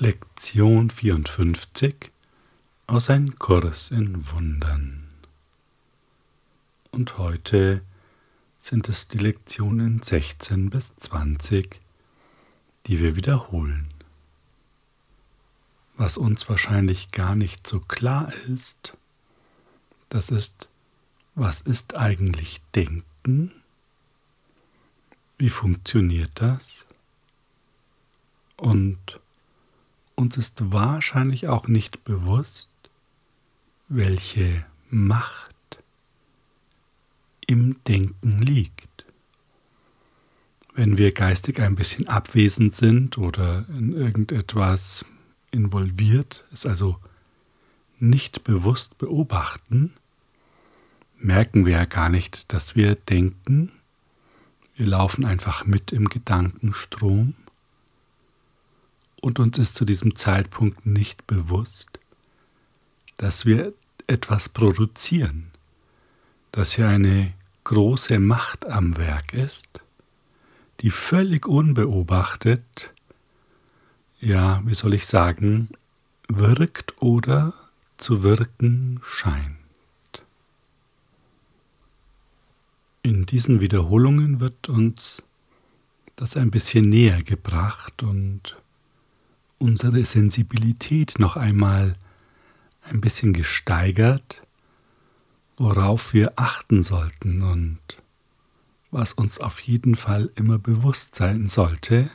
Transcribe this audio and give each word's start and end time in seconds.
Lektion 0.00 0.90
54 0.90 2.12
aus 2.86 3.10
Ein 3.10 3.36
Kurs 3.36 3.90
in 3.90 4.30
Wundern. 4.30 5.08
Und 6.92 7.18
heute 7.18 7.82
sind 8.60 8.88
es 8.88 9.08
die 9.08 9.18
Lektionen 9.18 10.00
16 10.00 10.70
bis 10.70 10.94
20, 10.94 11.80
die 12.86 13.00
wir 13.00 13.16
wiederholen. 13.16 13.92
Was 15.96 16.16
uns 16.16 16.48
wahrscheinlich 16.48 17.10
gar 17.10 17.34
nicht 17.34 17.66
so 17.66 17.80
klar 17.80 18.32
ist, 18.46 18.96
das 20.10 20.30
ist, 20.30 20.68
was 21.34 21.60
ist 21.60 21.96
eigentlich 21.96 22.60
Denken? 22.72 23.50
Wie 25.38 25.50
funktioniert 25.50 26.30
das? 26.36 26.86
Und 28.56 29.18
uns 30.18 30.36
ist 30.36 30.72
wahrscheinlich 30.72 31.48
auch 31.48 31.68
nicht 31.68 32.02
bewusst, 32.02 32.68
welche 33.88 34.66
Macht 34.90 35.54
im 37.46 37.76
Denken 37.84 38.42
liegt. 38.42 39.06
Wenn 40.74 40.98
wir 40.98 41.12
geistig 41.12 41.60
ein 41.60 41.76
bisschen 41.76 42.08
abwesend 42.08 42.74
sind 42.74 43.16
oder 43.16 43.64
in 43.68 43.94
irgendetwas 43.94 45.04
involviert, 45.52 46.44
es 46.52 46.66
also 46.66 46.98
nicht 48.00 48.42
bewusst 48.42 48.98
beobachten, 48.98 49.94
merken 51.16 51.64
wir 51.64 51.74
ja 51.74 51.84
gar 51.84 52.08
nicht, 52.08 52.52
dass 52.52 52.74
wir 52.74 52.96
denken. 52.96 53.70
Wir 54.76 54.86
laufen 54.86 55.24
einfach 55.24 55.64
mit 55.64 55.92
im 55.92 56.08
Gedankenstrom 56.08 57.34
und 59.20 59.38
uns 59.38 59.58
ist 59.58 59.74
zu 59.74 59.84
diesem 59.84 60.14
Zeitpunkt 60.16 60.86
nicht 60.86 61.26
bewusst, 61.26 61.98
dass 63.16 63.46
wir 63.46 63.72
etwas 64.06 64.48
produzieren, 64.48 65.50
dass 66.52 66.72
hier 66.72 66.88
eine 66.88 67.34
große 67.64 68.18
Macht 68.18 68.66
am 68.66 68.96
Werk 68.96 69.34
ist, 69.34 69.68
die 70.80 70.90
völlig 70.90 71.46
unbeobachtet, 71.46 72.94
ja, 74.20 74.62
wie 74.64 74.74
soll 74.74 74.94
ich 74.94 75.06
sagen, 75.06 75.68
wirkt 76.28 77.02
oder 77.02 77.52
zu 77.96 78.22
wirken 78.22 79.00
scheint. 79.02 79.56
In 83.02 83.26
diesen 83.26 83.60
Wiederholungen 83.60 84.40
wird 84.40 84.68
uns 84.68 85.22
das 86.16 86.36
ein 86.36 86.50
bisschen 86.50 86.88
näher 86.88 87.22
gebracht 87.22 88.02
und 88.02 88.56
unsere 89.58 90.04
Sensibilität 90.04 91.18
noch 91.18 91.36
einmal 91.36 91.94
ein 92.82 93.00
bisschen 93.00 93.32
gesteigert, 93.32 94.42
worauf 95.56 96.14
wir 96.14 96.32
achten 96.36 96.82
sollten 96.82 97.42
und 97.42 97.78
was 98.90 99.12
uns 99.12 99.38
auf 99.38 99.60
jeden 99.60 99.96
Fall 99.96 100.30
immer 100.36 100.58
bewusst 100.58 101.14
sein 101.14 101.48
sollte, 101.48 102.10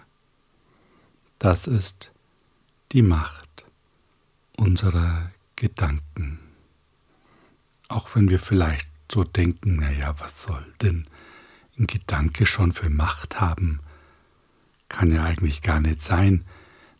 das 1.39 1.67
ist 1.67 2.11
die 2.93 3.01
Macht 3.01 3.65
unserer 4.57 5.31
Gedanken. 5.55 6.39
Auch 7.89 8.15
wenn 8.15 8.29
wir 8.29 8.39
vielleicht 8.39 8.87
so 9.11 9.23
denken, 9.23 9.75
naja, 9.75 10.15
was 10.19 10.43
soll 10.43 10.65
denn 10.81 11.05
ein 11.77 11.85
Gedanke 11.87 12.45
schon 12.45 12.71
für 12.71 12.89
Macht 12.89 13.39
haben? 13.39 13.81
Kann 14.89 15.11
ja 15.11 15.23
eigentlich 15.23 15.61
gar 15.61 15.79
nicht 15.79 16.03
sein. 16.03 16.45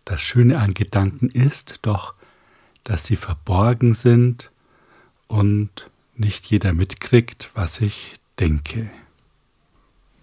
Das 0.05 0.21
Schöne 0.21 0.59
an 0.59 0.73
Gedanken 0.73 1.29
ist 1.29 1.79
doch, 1.83 2.13
dass 2.83 3.05
sie 3.05 3.15
verborgen 3.15 3.93
sind 3.93 4.51
und 5.27 5.89
nicht 6.15 6.45
jeder 6.45 6.73
mitkriegt, 6.73 7.49
was 7.53 7.81
ich 7.81 8.15
denke. 8.39 8.89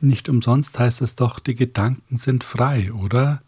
Nicht 0.01 0.29
umsonst 0.29 0.79
heißt 0.79 1.03
es 1.03 1.15
doch, 1.15 1.41
die 1.41 1.55
Gedanken 1.55 2.17
sind 2.17 2.45
frei, 2.45 2.93
oder? 2.93 3.43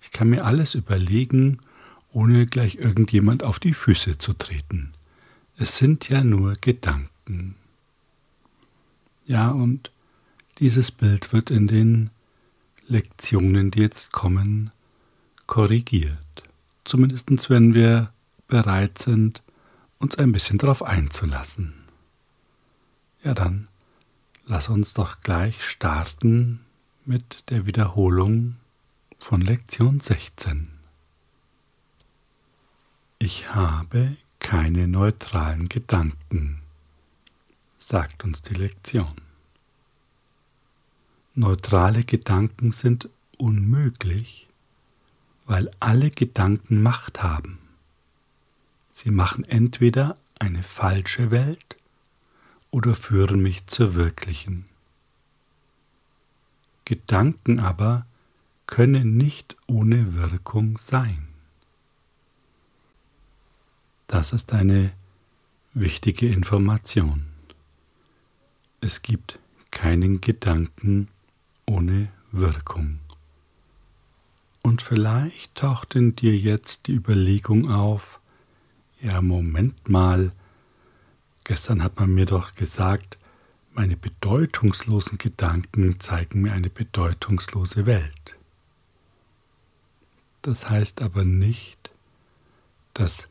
Ich 0.00 0.10
kann 0.10 0.28
mir 0.28 0.44
alles 0.44 0.74
überlegen, 0.74 1.58
ohne 2.12 2.46
gleich 2.46 2.76
irgendjemand 2.76 3.42
auf 3.42 3.58
die 3.58 3.74
Füße 3.74 4.18
zu 4.18 4.34
treten. 4.34 4.92
Es 5.56 5.78
sind 5.78 6.08
ja 6.08 6.22
nur 6.22 6.54
Gedanken. 6.60 7.56
Ja, 9.26 9.50
und 9.50 9.90
dieses 10.58 10.90
Bild 10.90 11.32
wird 11.32 11.50
in 11.50 11.66
den 11.66 12.10
Lektionen, 12.86 13.70
die 13.70 13.80
jetzt 13.80 14.12
kommen, 14.12 14.70
korrigiert. 15.46 16.18
Zumindest 16.84 17.50
wenn 17.50 17.74
wir 17.74 18.12
bereit 18.48 18.98
sind, 18.98 19.42
uns 19.98 20.16
ein 20.18 20.32
bisschen 20.32 20.58
darauf 20.58 20.82
einzulassen. 20.82 21.74
Ja 23.22 23.34
dann, 23.34 23.68
lass 24.46 24.68
uns 24.68 24.94
doch 24.94 25.20
gleich 25.20 25.64
starten 25.64 26.60
mit 27.06 27.50
der 27.50 27.66
Wiederholung 27.66 28.56
von 29.18 29.40
Lektion 29.40 30.00
16. 30.00 30.68
Ich 33.18 33.54
habe 33.54 34.16
keine 34.40 34.86
neutralen 34.86 35.70
Gedanken, 35.70 36.60
sagt 37.78 38.24
uns 38.24 38.42
die 38.42 38.54
Lektion. 38.54 39.14
Neutrale 41.34 42.04
Gedanken 42.04 42.72
sind 42.72 43.08
unmöglich, 43.38 44.46
weil 45.46 45.70
alle 45.80 46.10
Gedanken 46.10 46.82
Macht 46.82 47.22
haben. 47.22 47.58
Sie 48.90 49.10
machen 49.10 49.44
entweder 49.44 50.16
eine 50.38 50.62
falsche 50.62 51.30
Welt 51.30 51.76
oder 52.70 52.94
führen 52.94 53.42
mich 53.42 53.66
zur 53.66 53.94
wirklichen. 53.94 54.66
Gedanken 56.84 57.60
aber 57.60 58.06
können 58.66 59.16
nicht 59.16 59.56
ohne 59.66 60.14
Wirkung 60.14 60.78
sein. 60.78 61.28
Das 64.06 64.32
ist 64.32 64.52
eine 64.52 64.92
wichtige 65.72 66.28
Information. 66.28 67.26
Es 68.80 69.02
gibt 69.02 69.38
keinen 69.70 70.20
Gedanken 70.20 71.08
ohne 71.66 72.08
Wirkung. 72.32 73.00
Und 74.66 74.80
vielleicht 74.80 75.56
taucht 75.56 75.94
in 75.94 76.16
dir 76.16 76.34
jetzt 76.34 76.86
die 76.86 76.94
Überlegung 76.94 77.70
auf, 77.70 78.18
ja, 78.98 79.20
Moment 79.20 79.90
mal, 79.90 80.32
gestern 81.44 81.82
hat 81.82 82.00
man 82.00 82.14
mir 82.14 82.24
doch 82.24 82.54
gesagt, 82.54 83.18
meine 83.74 83.94
bedeutungslosen 83.94 85.18
Gedanken 85.18 86.00
zeigen 86.00 86.40
mir 86.40 86.52
eine 86.54 86.70
bedeutungslose 86.70 87.84
Welt. 87.84 88.36
Das 90.40 90.70
heißt 90.70 91.02
aber 91.02 91.26
nicht, 91.26 91.90
dass 92.94 93.28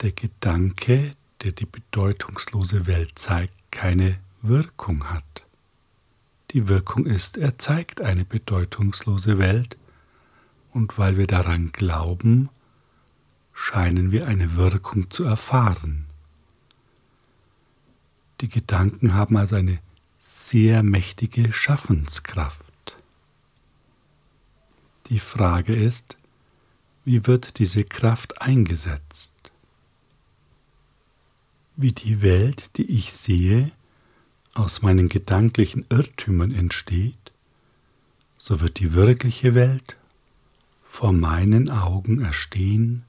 der 0.00 0.10
Gedanke, 0.10 1.14
der 1.42 1.52
die 1.52 1.66
bedeutungslose 1.66 2.88
Welt 2.88 3.12
zeigt, 3.20 3.54
keine 3.70 4.18
Wirkung 4.42 5.04
hat. 5.10 5.46
Die 6.50 6.66
Wirkung 6.66 7.06
ist, 7.06 7.36
er 7.36 7.56
zeigt 7.56 8.00
eine 8.00 8.24
bedeutungslose 8.24 9.38
Welt, 9.38 9.76
und 10.76 10.98
weil 10.98 11.16
wir 11.16 11.26
daran 11.26 11.72
glauben, 11.72 12.50
scheinen 13.54 14.12
wir 14.12 14.26
eine 14.26 14.56
Wirkung 14.56 15.10
zu 15.10 15.24
erfahren. 15.24 16.04
Die 18.42 18.50
Gedanken 18.50 19.14
haben 19.14 19.38
also 19.38 19.56
eine 19.56 19.78
sehr 20.18 20.82
mächtige 20.82 21.50
Schaffenskraft. 21.50 22.98
Die 25.06 25.18
Frage 25.18 25.74
ist, 25.74 26.18
wie 27.06 27.26
wird 27.26 27.58
diese 27.58 27.82
Kraft 27.82 28.42
eingesetzt? 28.42 29.32
Wie 31.74 31.92
die 31.92 32.20
Welt, 32.20 32.76
die 32.76 32.84
ich 32.84 33.14
sehe, 33.14 33.72
aus 34.52 34.82
meinen 34.82 35.08
gedanklichen 35.08 35.86
Irrtümern 35.88 36.52
entsteht, 36.52 37.32
so 38.36 38.60
wird 38.60 38.78
die 38.78 38.92
wirkliche 38.92 39.54
Welt 39.54 39.96
vor 40.96 41.12
meinen 41.12 41.68
Augen 41.68 42.22
erstehen, 42.24 43.04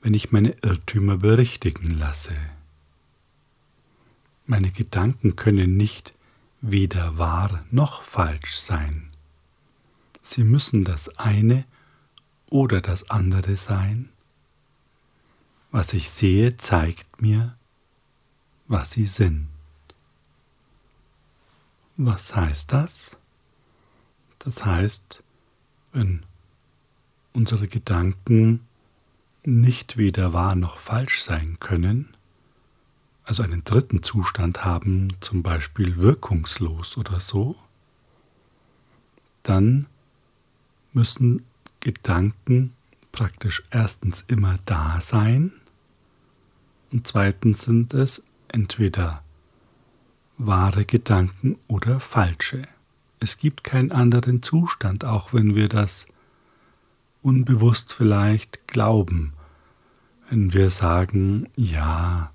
wenn 0.00 0.12
ich 0.12 0.32
meine 0.32 0.56
Irrtümer 0.62 1.18
berichtigen 1.18 1.90
lasse. 1.90 2.34
Meine 4.44 4.72
Gedanken 4.72 5.36
können 5.36 5.76
nicht 5.76 6.14
weder 6.62 7.16
wahr 7.16 7.64
noch 7.70 8.02
falsch 8.02 8.56
sein. 8.56 9.12
Sie 10.24 10.42
müssen 10.42 10.82
das 10.82 11.16
eine 11.16 11.64
oder 12.50 12.80
das 12.80 13.08
andere 13.08 13.54
sein. 13.54 14.08
Was 15.70 15.92
ich 15.92 16.10
sehe, 16.10 16.56
zeigt 16.56 17.22
mir, 17.22 17.56
was 18.66 18.90
sie 18.90 19.06
sind. 19.06 19.46
Was 21.96 22.34
heißt 22.34 22.72
das? 22.72 23.16
Das 24.40 24.64
heißt, 24.64 25.22
wenn 25.92 26.25
unsere 27.36 27.68
Gedanken 27.68 28.60
nicht 29.44 29.98
weder 29.98 30.32
wahr 30.32 30.54
noch 30.54 30.78
falsch 30.78 31.20
sein 31.20 31.58
können, 31.60 32.08
also 33.26 33.42
einen 33.42 33.62
dritten 33.62 34.02
Zustand 34.02 34.64
haben, 34.64 35.08
zum 35.20 35.42
Beispiel 35.42 35.98
wirkungslos 35.98 36.96
oder 36.96 37.20
so, 37.20 37.54
dann 39.42 39.86
müssen 40.94 41.44
Gedanken 41.80 42.72
praktisch 43.12 43.62
erstens 43.70 44.24
immer 44.26 44.56
da 44.64 45.00
sein 45.02 45.52
und 46.90 47.06
zweitens 47.06 47.62
sind 47.62 47.92
es 47.92 48.24
entweder 48.48 49.22
wahre 50.38 50.86
Gedanken 50.86 51.58
oder 51.68 52.00
falsche. 52.00 52.62
Es 53.20 53.36
gibt 53.36 53.62
keinen 53.62 53.92
anderen 53.92 54.42
Zustand, 54.42 55.04
auch 55.04 55.34
wenn 55.34 55.54
wir 55.54 55.68
das 55.68 56.06
unbewusst 57.26 57.92
vielleicht 57.92 58.68
glauben. 58.68 59.32
Wenn 60.30 60.54
wir 60.54 60.70
sagen, 60.70 61.48
ja, 61.56 62.30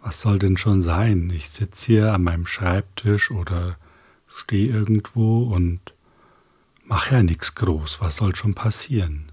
was 0.00 0.20
soll 0.20 0.38
denn 0.38 0.56
schon 0.56 0.80
sein? 0.80 1.28
Ich 1.30 1.50
sitze 1.50 1.86
hier 1.86 2.14
an 2.14 2.22
meinem 2.22 2.46
Schreibtisch 2.46 3.32
oder 3.32 3.76
stehe 4.28 4.72
irgendwo 4.72 5.42
und 5.42 5.80
mache 6.84 7.16
ja 7.16 7.22
nichts 7.24 7.56
groß, 7.56 8.00
was 8.00 8.16
soll 8.16 8.36
schon 8.36 8.54
passieren? 8.54 9.32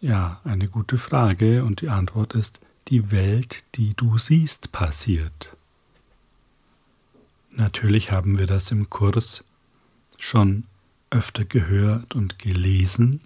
Ja, 0.00 0.40
eine 0.42 0.68
gute 0.68 0.98
Frage 0.98 1.64
und 1.64 1.80
die 1.80 1.88
Antwort 1.88 2.34
ist, 2.34 2.58
die 2.88 3.12
Welt, 3.12 3.64
die 3.76 3.94
du 3.94 4.18
siehst, 4.18 4.72
passiert. 4.72 5.56
Natürlich 7.52 8.10
haben 8.10 8.40
wir 8.40 8.48
das 8.48 8.72
im 8.72 8.90
Kurs 8.90 9.44
schon 10.18 10.64
öfter 11.10 11.44
gehört 11.44 12.16
und 12.16 12.40
gelesen, 12.40 13.20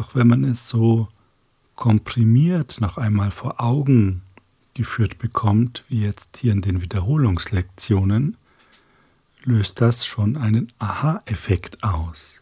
doch 0.00 0.14
wenn 0.14 0.28
man 0.28 0.44
es 0.44 0.66
so 0.66 1.08
komprimiert 1.74 2.80
noch 2.80 2.96
einmal 2.96 3.30
vor 3.30 3.60
Augen 3.60 4.22
geführt 4.72 5.18
bekommt, 5.18 5.84
wie 5.90 6.00
jetzt 6.00 6.38
hier 6.38 6.52
in 6.52 6.62
den 6.62 6.80
Wiederholungslektionen, 6.80 8.38
löst 9.44 9.82
das 9.82 10.06
schon 10.06 10.38
einen 10.38 10.72
Aha-Effekt 10.78 11.84
aus. 11.84 12.40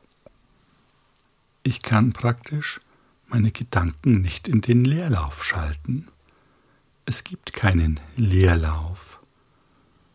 Ich 1.65 1.83
kann 1.83 2.13
praktisch 2.13 2.79
meine 3.27 3.51
Gedanken 3.51 4.23
nicht 4.23 4.47
in 4.47 4.61
den 4.61 4.85
Leerlauf 4.85 5.43
schalten. 5.43 6.07
Es 7.07 7.25
gibt 7.25 7.55
keinen 7.55 7.99
Leerlauf, 8.15 9.19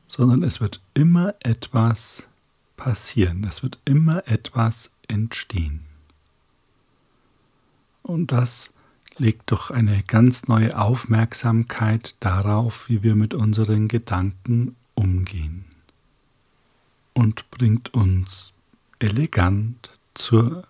sondern 0.08 0.44
es 0.44 0.62
wird 0.62 0.80
immer 0.94 1.36
etwas 1.44 2.26
passieren, 2.78 3.44
es 3.44 3.64
wird 3.64 3.80
immer 3.84 4.26
etwas 4.30 4.92
entstehen. 5.10 5.93
Und 8.04 8.32
das 8.32 8.72
legt 9.18 9.52
doch 9.52 9.72
eine 9.72 10.04
ganz 10.04 10.48
neue 10.48 10.78
Aufmerksamkeit 10.78 12.16
darauf, 12.20 12.90
wie 12.90 13.04
wir 13.04 13.16
mit 13.16 13.34
unseren 13.34 13.88
Gedanken 13.88 14.76
umgehen 14.94 15.66
und 17.14 17.50
bringt 17.52 17.94
uns 17.94 18.54
elegant 19.00 19.92
zur 20.14 20.68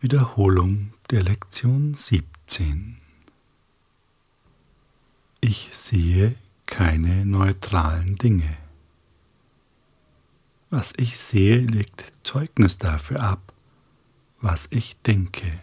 Wiederholung 0.00 0.92
der 1.10 1.22
Lektion 1.22 1.94
17. 1.94 2.96
Ich 5.40 5.70
sehe 5.72 6.34
keine 6.66 7.24
neutralen 7.26 8.16
Dinge. 8.16 8.56
Was 10.70 10.92
ich 10.96 11.18
sehe, 11.18 11.58
legt 11.58 12.12
Zeugnis 12.24 12.78
dafür 12.78 13.22
ab, 13.22 13.52
was 14.40 14.66
ich 14.70 14.96
denke. 15.02 15.60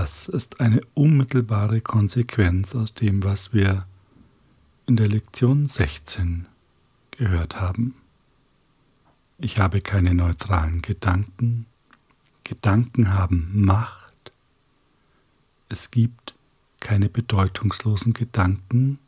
Das 0.00 0.28
ist 0.28 0.62
eine 0.62 0.80
unmittelbare 0.94 1.82
Konsequenz 1.82 2.74
aus 2.74 2.94
dem, 2.94 3.22
was 3.22 3.52
wir 3.52 3.86
in 4.86 4.96
der 4.96 5.08
Lektion 5.08 5.66
16 5.66 6.48
gehört 7.10 7.60
haben. 7.60 7.94
Ich 9.36 9.58
habe 9.58 9.82
keine 9.82 10.14
neutralen 10.14 10.80
Gedanken. 10.80 11.66
Gedanken 12.44 13.12
haben 13.12 13.50
Macht. 13.52 14.32
Es 15.68 15.90
gibt 15.90 16.34
keine 16.80 17.10
bedeutungslosen 17.10 18.14
Gedanken. 18.14 18.98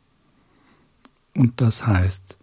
Und 1.33 1.59
das 1.59 1.87
heißt, 1.87 2.37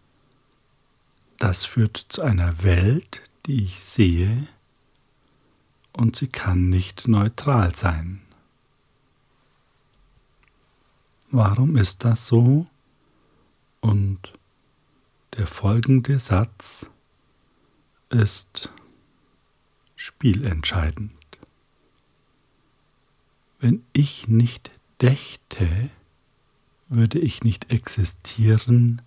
das 1.38 1.64
führt 1.64 1.98
zu 2.08 2.22
einer 2.22 2.64
Welt, 2.64 3.22
die 3.46 3.62
ich 3.62 3.78
sehe, 3.78 4.48
und 5.92 6.16
sie 6.16 6.26
kann 6.26 6.68
nicht 6.68 7.06
neutral 7.06 7.76
sein. 7.76 8.22
Warum 11.30 11.76
ist 11.76 12.04
das 12.04 12.26
so? 12.26 12.66
Und 13.80 14.18
der 15.36 15.46
folgende 15.46 16.18
Satz 16.18 16.86
ist 18.08 18.70
spielentscheidend. 19.94 21.12
Wenn 23.60 23.84
ich 23.92 24.26
nicht 24.26 24.72
dächte, 25.00 25.90
würde 26.88 27.20
ich 27.20 27.44
nicht 27.44 27.70
existieren, 27.70 29.00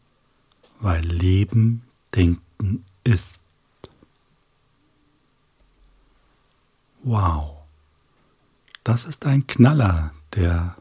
weil 0.80 1.04
Leben 1.04 1.84
Denken 2.16 2.86
ist. 3.04 3.42
Wow, 7.02 7.58
das 8.86 9.04
ist 9.04 9.26
ein 9.26 9.46
Knaller, 9.46 10.14
der 10.36 10.78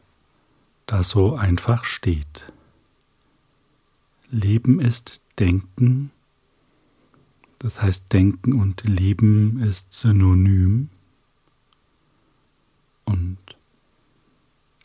da 0.85 1.03
so 1.03 1.35
einfach 1.35 1.85
steht. 1.85 2.51
Leben 4.29 4.79
ist 4.79 5.21
Denken, 5.39 6.11
das 7.59 7.81
heißt 7.81 8.11
Denken 8.11 8.53
und 8.53 8.83
Leben 8.83 9.61
ist 9.61 9.93
synonym 9.93 10.89
und 13.05 13.37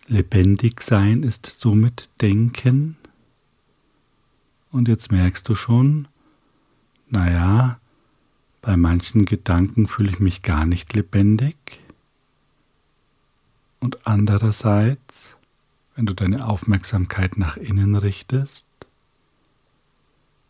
lebendig 0.07 0.81
sein 0.81 1.23
ist 1.23 1.47
somit 1.47 2.11
Denken. 2.21 2.97
Und 4.71 4.89
jetzt 4.89 5.11
merkst 5.11 5.49
du 5.49 5.55
schon, 5.55 6.09
naja, 7.09 7.81
bei 8.61 8.77
manchen 8.77 9.25
Gedanken 9.25 9.87
fühle 9.87 10.11
ich 10.11 10.21
mich 10.21 10.43
gar 10.43 10.67
nicht 10.67 10.93
lebendig. 10.95 11.57
Und 13.81 14.07
andererseits 14.07 15.38
wenn 15.99 16.07
du 16.07 16.15
deine 16.15 16.47
Aufmerksamkeit 16.47 17.39
nach 17.39 17.57
innen 17.57 17.97
richtest, 17.97 18.69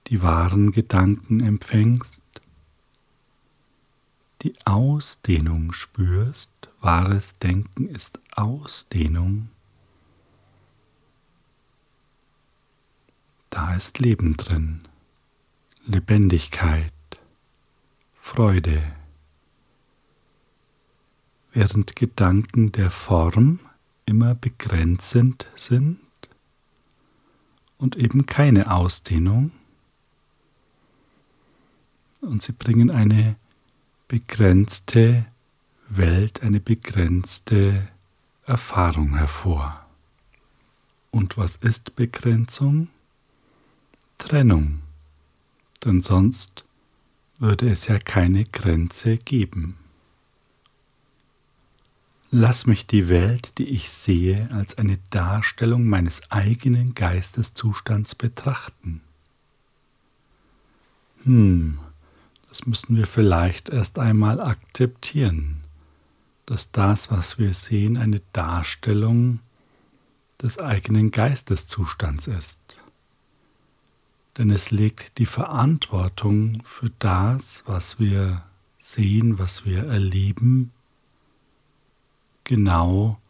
die 0.09 0.21
wahren 0.21 0.73
Gedanken 0.73 1.41
empfängst, 1.41 2.21
die 4.43 4.53
Ausdehnung 4.67 5.73
spürst, 5.73 6.51
wahres 6.83 7.39
Denken 7.39 7.89
ist 7.89 8.21
Ausdehnung, 8.37 9.49
da 13.49 13.75
ist 13.75 14.01
Leben 14.01 14.37
drin, 14.37 14.81
Lebendigkeit, 15.87 16.93
Freude, 18.19 18.83
während 21.55 21.97
Gedanken 21.97 22.71
der 22.71 22.91
Form 22.91 23.61
immer 24.09 24.35
begrenzend 24.35 25.51
sind 25.55 25.99
und 27.77 27.97
eben 27.97 28.25
keine 28.25 28.71
Ausdehnung. 28.71 29.53
Und 32.23 32.43
sie 32.43 32.53
bringen 32.53 32.91
eine 32.91 33.37
begrenzte 34.09 35.27
Welt, 35.91 36.43
eine 36.43 36.59
begrenzte 36.59 37.87
Erfahrung 38.47 39.17
hervor. 39.17 39.87
Und 41.11 41.37
was 41.37 41.57
ist 41.57 41.95
Begrenzung? 41.95 42.89
Trennung, 44.17 44.81
denn 45.85 46.01
sonst 46.01 46.65
würde 47.39 47.71
es 47.71 47.87
ja 47.89 47.99
keine 47.99 48.47
Grenze 48.47 49.19
geben. 49.19 49.77
Lass 52.31 52.67
mich 52.67 52.87
die 52.87 53.09
Welt, 53.09 53.57
die 53.57 53.69
ich 53.71 53.91
sehe, 53.91 54.51
als 54.53 54.77
eine 54.77 54.99
Darstellung 55.09 55.89
meines 55.89 56.31
eigenen 56.31 56.95
Geisteszustands 56.95 58.15
betrachten. 58.15 59.01
Hm, 61.25 61.79
das 62.49 62.67
müssen 62.67 62.97
wir 62.97 63.07
vielleicht 63.07 63.71
erst 63.71 63.99
einmal 63.99 64.41
akzeptieren, 64.43 65.63
dass 66.45 66.71
das, 66.71 67.11
was 67.11 67.39
wir 67.39 67.55
sehen, 67.55 67.97
eine 67.97 68.21
Darstellung 68.35 69.41
des 70.43 70.59
eigenen 70.59 71.11
Geisteszustands 71.11 72.27
ist. 72.27 72.79
Denn 74.37 74.51
es 74.51 74.71
legt 74.71 75.17
die 75.17 75.27
Verantwortung 75.27 76.63
für 76.65 76.91
das, 76.99 77.63
was 77.65 77.99
wir 77.99 78.43
sehen, 78.79 79.39
was 79.39 79.65
wir 79.65 79.85
erleben, 79.85 80.73
genau 82.49 83.21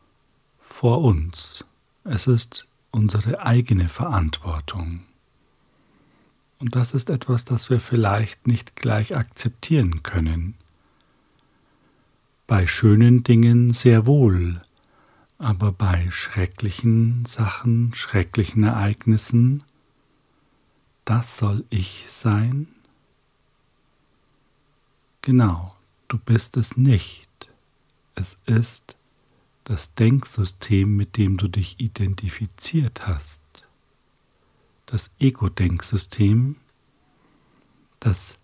vor 0.60 1.02
uns. 1.02 1.64
Es 2.04 2.26
ist 2.26 2.66
unsere 2.90 3.40
eigene 3.40 3.90
Verantwortung. 3.90 5.02
Und 6.60 6.75
das 6.75 6.94
ist 6.94 7.10
etwas, 7.10 7.44
das 7.44 7.68
wir 7.68 7.80
vielleicht 7.80 8.46
nicht 8.46 8.76
gleich 8.76 9.16
akzeptieren 9.16 10.02
können. 10.02 10.54
Bei 12.46 12.66
schönen 12.66 13.22
Dingen 13.25 13.72
sehr 13.75 14.06
wohl, 14.06 14.62
aber 15.37 15.70
bei 15.72 16.10
schrecklichen 16.10 17.26
Sachen, 17.26 17.92
schrecklichen 17.94 18.64
Ereignissen, 18.64 19.62
das 21.04 21.37
soll 21.37 21.64
ich 21.70 22.06
sein? 22.08 22.68
Genau, 25.22 25.76
du 26.08 26.18
bist 26.18 26.56
es 26.56 26.76
nicht. 26.76 27.28
Es 28.14 28.37
ist 28.46 28.98
das 29.68 29.92
Denksystem, 29.92 30.96
mit 30.96 31.18
dem 31.18 31.37
du 31.37 31.46
dich 31.46 31.78
identifiziert 31.78 33.06
hast. 33.06 33.42
Das 34.87 35.14
Ego-Denksystem, 35.18 36.56
das 38.00 38.38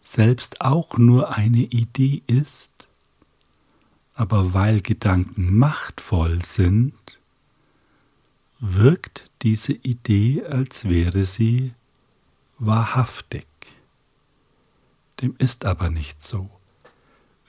selbst 0.00 0.60
auch 0.60 0.96
nur 0.96 1.34
eine 1.36 1.62
Idee 1.62 2.22
ist, 2.28 2.86
aber 4.14 4.54
weil 4.54 4.80
Gedanken 4.80 5.58
machtvoll 5.58 6.44
sind, 6.44 6.94
wirkt 8.60 9.28
diese 9.42 9.72
Idee, 9.72 10.44
als 10.44 10.88
wäre 10.88 11.24
sie 11.24 11.72
wahrhaftig. 12.60 13.48
Dem 15.20 15.34
ist 15.38 15.64
aber 15.64 15.90
nicht 15.90 16.22
so. 16.22 16.48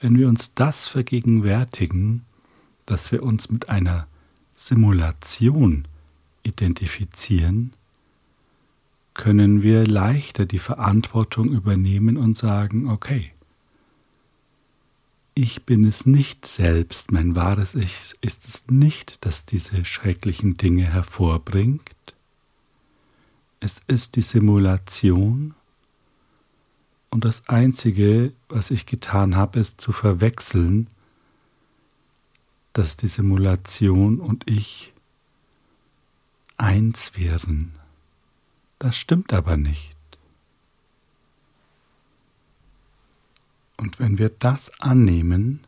Wenn 0.00 0.18
wir 0.18 0.28
uns 0.28 0.54
das 0.54 0.88
vergegenwärtigen, 0.88 2.24
dass 2.92 3.10
wir 3.10 3.22
uns 3.22 3.48
mit 3.48 3.70
einer 3.70 4.06
Simulation 4.54 5.88
identifizieren, 6.42 7.72
können 9.14 9.62
wir 9.62 9.86
leichter 9.86 10.44
die 10.44 10.58
Verantwortung 10.58 11.48
übernehmen 11.48 12.18
und 12.18 12.36
sagen, 12.36 12.90
okay, 12.90 13.32
ich 15.32 15.64
bin 15.64 15.86
es 15.86 16.04
nicht 16.04 16.44
selbst, 16.44 17.12
mein 17.12 17.34
wahres 17.34 17.74
Ich 17.76 18.14
ist 18.20 18.46
es 18.46 18.66
nicht, 18.68 19.24
das 19.24 19.46
diese 19.46 19.86
schrecklichen 19.86 20.58
Dinge 20.58 20.84
hervorbringt. 20.84 21.80
Es 23.60 23.80
ist 23.86 24.16
die 24.16 24.22
Simulation 24.22 25.54
und 27.08 27.24
das 27.24 27.48
Einzige, 27.48 28.34
was 28.50 28.70
ich 28.70 28.84
getan 28.84 29.34
habe, 29.34 29.60
ist 29.60 29.80
zu 29.80 29.92
verwechseln, 29.92 30.88
dass 32.72 32.96
die 32.96 33.08
Simulation 33.08 34.20
und 34.20 34.48
ich 34.50 34.92
eins 36.56 37.16
wären. 37.16 37.74
Das 38.78 38.96
stimmt 38.96 39.32
aber 39.32 39.56
nicht. 39.56 39.96
Und 43.76 43.98
wenn 43.98 44.18
wir 44.18 44.28
das 44.28 44.80
annehmen, 44.80 45.64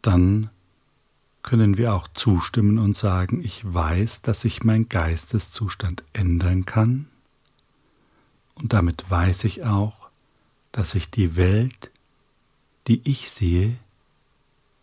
dann 0.00 0.50
können 1.42 1.76
wir 1.76 1.94
auch 1.94 2.08
zustimmen 2.08 2.78
und 2.78 2.96
sagen, 2.96 3.42
ich 3.42 3.62
weiß, 3.64 4.22
dass 4.22 4.44
ich 4.44 4.64
meinen 4.64 4.88
Geisteszustand 4.88 6.04
ändern 6.12 6.66
kann. 6.66 7.06
Und 8.54 8.72
damit 8.72 9.10
weiß 9.10 9.44
ich 9.44 9.64
auch, 9.64 10.08
dass 10.72 10.94
ich 10.94 11.10
die 11.10 11.36
Welt, 11.36 11.90
die 12.86 13.00
ich 13.08 13.30
sehe, 13.30 13.76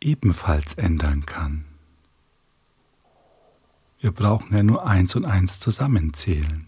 ebenfalls 0.06 0.76
ändern 0.76 1.26
kann. 1.26 1.66
Wir 4.00 4.12
brauchen 4.12 4.56
ja 4.56 4.62
nur 4.62 4.86
eins 4.86 5.16
und 5.16 5.26
eins 5.26 5.60
zusammenzählen. 5.60 6.68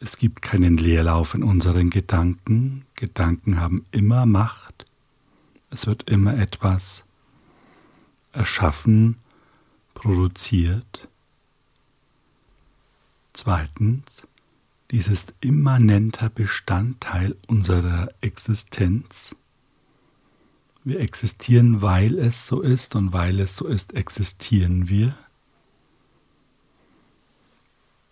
Es 0.00 0.16
gibt 0.16 0.42
keinen 0.42 0.76
Leerlauf 0.76 1.34
in 1.34 1.44
unseren 1.44 1.90
Gedanken. 1.90 2.86
Gedanken 2.94 3.60
haben 3.60 3.86
immer 3.92 4.26
Macht. 4.26 4.86
Es 5.70 5.86
wird 5.86 6.10
immer 6.10 6.36
etwas 6.36 7.04
erschaffen, 8.32 9.16
produziert. 9.94 11.08
Zweitens, 13.32 14.26
dies 14.90 15.06
ist 15.06 15.34
immanenter 15.40 16.30
Bestandteil 16.30 17.36
unserer 17.46 18.08
Existenz. 18.20 19.36
Wir 20.82 21.00
existieren, 21.00 21.82
weil 21.82 22.18
es 22.18 22.46
so 22.46 22.62
ist 22.62 22.96
und 22.96 23.12
weil 23.12 23.40
es 23.40 23.56
so 23.56 23.66
ist, 23.66 23.94
existieren 23.94 24.88
wir 24.88 25.14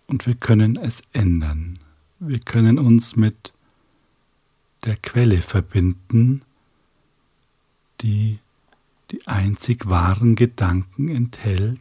und 0.06 0.26
wir 0.26 0.34
können 0.34 0.76
es 0.76 1.02
ändern. 1.12 1.78
Wir 2.18 2.40
können 2.40 2.78
uns 2.78 3.14
mit 3.14 3.52
der 4.84 4.96
Quelle 4.96 5.42
verbinden, 5.42 6.42
die 8.00 8.38
die 9.10 9.26
einzig 9.26 9.88
wahren 9.88 10.34
Gedanken 10.34 11.08
enthält, 11.08 11.80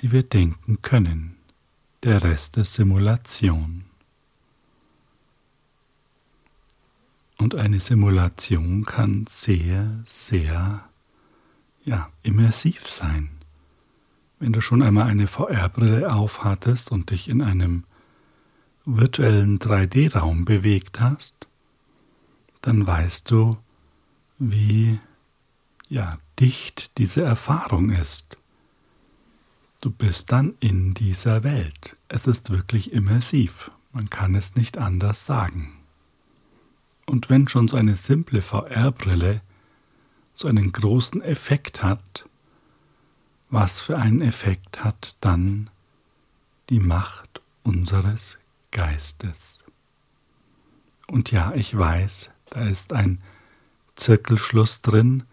die 0.00 0.12
wir 0.12 0.22
denken 0.22 0.80
können. 0.80 1.36
Der 2.02 2.22
Rest 2.22 2.56
ist 2.56 2.74
Simulation. 2.74 3.84
Und 7.40 7.54
eine 7.54 7.80
Simulation 7.80 8.84
kann 8.84 9.24
sehr, 9.26 10.02
sehr 10.04 10.84
ja, 11.82 12.10
immersiv 12.22 12.86
sein. 12.86 13.30
Wenn 14.38 14.52
du 14.52 14.60
schon 14.60 14.82
einmal 14.82 15.08
eine 15.08 15.26
VR-Brille 15.26 16.12
aufhattest 16.12 16.92
und 16.92 17.08
dich 17.08 17.30
in 17.30 17.40
einem 17.40 17.84
virtuellen 18.84 19.58
3D-Raum 19.58 20.44
bewegt 20.44 21.00
hast, 21.00 21.48
dann 22.60 22.86
weißt 22.86 23.30
du, 23.30 23.56
wie 24.38 25.00
ja, 25.88 26.18
dicht 26.38 26.98
diese 26.98 27.22
Erfahrung 27.22 27.88
ist. 27.88 28.36
Du 29.80 29.90
bist 29.90 30.30
dann 30.30 30.56
in 30.60 30.92
dieser 30.92 31.42
Welt. 31.42 31.96
Es 32.08 32.26
ist 32.26 32.50
wirklich 32.50 32.92
immersiv. 32.92 33.70
Man 33.92 34.10
kann 34.10 34.34
es 34.34 34.56
nicht 34.56 34.76
anders 34.76 35.24
sagen. 35.24 35.79
Und 37.10 37.28
wenn 37.28 37.48
schon 37.48 37.66
so 37.66 37.76
eine 37.76 37.96
simple 37.96 38.40
VR-Brille 38.40 39.40
so 40.32 40.46
einen 40.46 40.70
großen 40.70 41.20
Effekt 41.22 41.82
hat, 41.82 42.28
was 43.48 43.80
für 43.80 43.98
einen 43.98 44.22
Effekt 44.22 44.84
hat 44.84 45.16
dann 45.20 45.70
die 46.68 46.78
Macht 46.78 47.42
unseres 47.64 48.38
Geistes. 48.70 49.58
Und 51.08 51.32
ja, 51.32 51.52
ich 51.56 51.76
weiß, 51.76 52.30
da 52.50 52.60
ist 52.68 52.92
ein 52.92 53.20
Zirkelschluss 53.96 54.80
drin, 54.80 55.24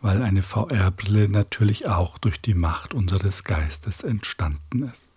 weil 0.00 0.22
eine 0.22 0.42
VR-Brille 0.42 1.28
natürlich 1.28 1.86
auch 1.86 2.18
durch 2.18 2.40
die 2.40 2.54
Macht 2.54 2.92
unseres 2.92 3.44
Geistes 3.44 4.02
entstanden 4.02 4.82
ist. 4.82 5.08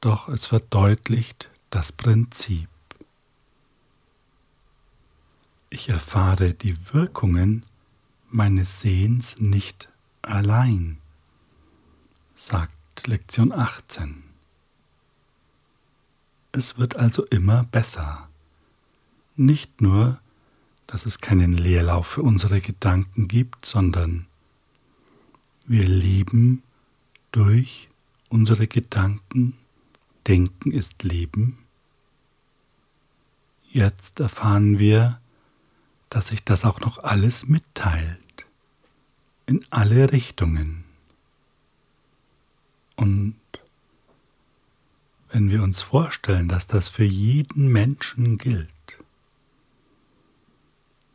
Doch 0.00 0.30
es 0.30 0.46
verdeutlicht 0.46 1.50
das 1.68 1.92
Prinzip. 1.92 2.70
Ich 5.70 5.88
erfahre 5.88 6.54
die 6.54 6.74
Wirkungen 6.92 7.64
meines 8.30 8.80
Sehens 8.80 9.38
nicht 9.38 9.88
allein 10.22 10.98
sagt 12.38 13.06
Lektion 13.08 13.52
18. 13.52 14.22
Es 16.52 16.78
wird 16.78 16.96
also 16.96 17.24
immer 17.26 17.64
besser. 17.64 18.28
Nicht 19.36 19.80
nur, 19.80 20.20
dass 20.86 21.04
es 21.04 21.20
keinen 21.20 21.52
Leerlauf 21.52 22.06
für 22.06 22.22
unsere 22.22 22.60
Gedanken 22.60 23.26
gibt, 23.26 23.66
sondern 23.66 24.26
wir 25.66 25.86
leben 25.86 26.62
durch 27.32 27.88
unsere 28.28 28.68
Gedanken. 28.68 29.58
Denken 30.28 30.70
ist 30.70 31.02
Leben. 31.02 31.58
Jetzt 33.70 34.20
erfahren 34.20 34.78
wir, 34.78 35.20
dass 36.10 36.28
sich 36.28 36.44
das 36.44 36.64
auch 36.64 36.80
noch 36.80 36.98
alles 36.98 37.46
mitteilt. 37.46 38.18
In 39.46 39.64
alle 39.70 40.12
Richtungen. 40.12 40.84
Und 42.96 43.36
wenn 45.30 45.50
wir 45.50 45.62
uns 45.62 45.82
vorstellen, 45.82 46.48
dass 46.48 46.66
das 46.66 46.88
für 46.88 47.04
jeden 47.04 47.68
Menschen 47.68 48.38
gilt, 48.38 48.68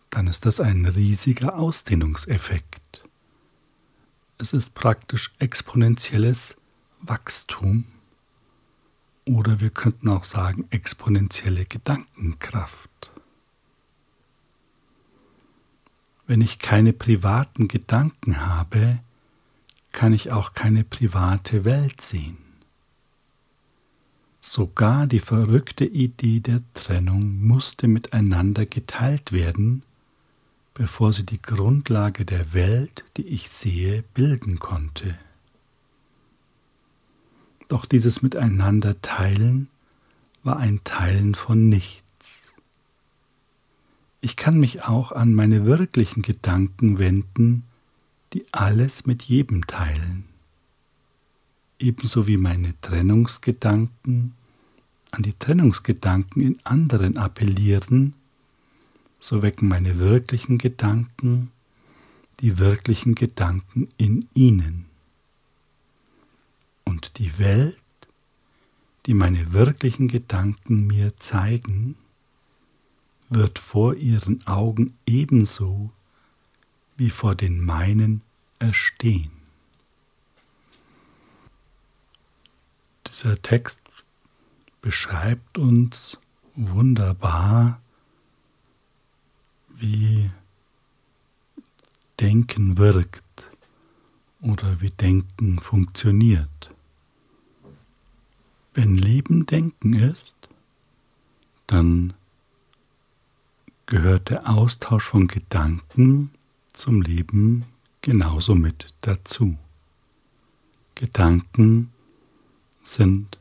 dann 0.09 0.27
ist 0.27 0.45
das 0.45 0.59
ein 0.59 0.85
riesiger 0.85 1.57
Ausdehnungseffekt. 1.57 3.03
Es 4.37 4.53
ist 4.53 4.75
praktisch 4.75 5.33
exponentielles 5.39 6.55
Wachstum 7.01 7.85
oder 9.25 9.59
wir 9.59 9.69
könnten 9.69 10.09
auch 10.09 10.23
sagen 10.23 10.67
exponentielle 10.69 11.65
Gedankenkraft. 11.65 12.89
Wenn 16.25 16.41
ich 16.41 16.59
keine 16.59 16.93
privaten 16.93 17.67
Gedanken 17.67 18.45
habe, 18.45 18.99
kann 19.91 20.13
ich 20.13 20.31
auch 20.31 20.53
keine 20.53 20.83
private 20.83 21.65
Welt 21.65 22.01
sehen. 22.01 22.37
Sogar 24.41 25.07
die 25.07 25.19
verrückte 25.19 25.85
Idee 25.85 26.41
der 26.41 26.61
Trennung 26.73 27.41
musste 27.41 27.87
miteinander 27.87 28.65
geteilt 28.65 29.31
werden, 29.31 29.83
bevor 30.73 31.13
sie 31.13 31.25
die 31.25 31.41
Grundlage 31.41 32.25
der 32.25 32.53
Welt, 32.53 33.05
die 33.15 33.27
ich 33.27 33.49
sehe, 33.49 34.03
bilden 34.13 34.59
konnte. 34.59 35.17
Doch 37.69 37.85
dieses 37.85 38.21
Miteinander 38.21 39.01
teilen 39.01 39.69
war 40.43 40.57
ein 40.57 40.83
Teilen 40.83 41.35
von 41.35 41.69
nichts. 41.69 42.02
Ich 44.23 44.37
kann 44.37 44.57
mich 44.57 44.83
auch 44.83 45.11
an 45.11 45.33
meine 45.33 45.65
wirklichen 45.65 46.21
Gedanken 46.21 46.97
wenden, 46.97 47.65
die 48.31 48.45
alles 48.53 49.05
mit 49.05 49.21
jedem 49.23 49.67
teilen. 49.67 50.23
Ebenso 51.77 52.25
wie 52.25 52.37
meine 52.37 52.73
Trennungsgedanken 52.79 54.33
an 55.11 55.23
die 55.23 55.33
Trennungsgedanken 55.33 56.41
in 56.41 56.57
anderen 56.63 57.17
appellieren, 57.17 58.13
so 59.19 59.41
wecken 59.41 59.67
meine 59.67 59.99
wirklichen 59.99 60.57
Gedanken 60.57 61.51
die 62.39 62.59
wirklichen 62.59 63.15
Gedanken 63.15 63.89
in 63.97 64.29
ihnen. 64.33 64.85
Und 66.85 67.17
die 67.17 67.37
Welt, 67.39 67.75
die 69.05 69.15
meine 69.15 69.51
wirklichen 69.51 70.07
Gedanken 70.07 70.87
mir 70.87 71.17
zeigen, 71.17 71.97
wird 73.33 73.59
vor 73.59 73.95
ihren 73.95 74.45
Augen 74.47 74.97
ebenso 75.05 75.91
wie 76.95 77.09
vor 77.09 77.35
den 77.35 77.63
meinen 77.63 78.21
erstehen. 78.59 79.31
Dieser 83.07 83.41
Text 83.41 83.81
beschreibt 84.81 85.57
uns 85.57 86.17
wunderbar, 86.55 87.81
wie 89.69 90.29
Denken 92.19 92.77
wirkt 92.77 93.23
oder 94.41 94.81
wie 94.81 94.91
Denken 94.91 95.59
funktioniert. 95.59 96.49
Wenn 98.73 98.95
Leben 98.95 99.45
Denken 99.45 99.93
ist, 99.93 100.35
dann 101.67 102.13
gehört 103.85 104.29
der 104.29 104.49
Austausch 104.49 105.05
von 105.05 105.27
Gedanken 105.27 106.31
zum 106.71 107.01
Leben 107.01 107.65
genauso 108.01 108.55
mit 108.55 108.93
dazu. 109.01 109.57
Gedanken 110.95 111.91
sind 112.81 113.39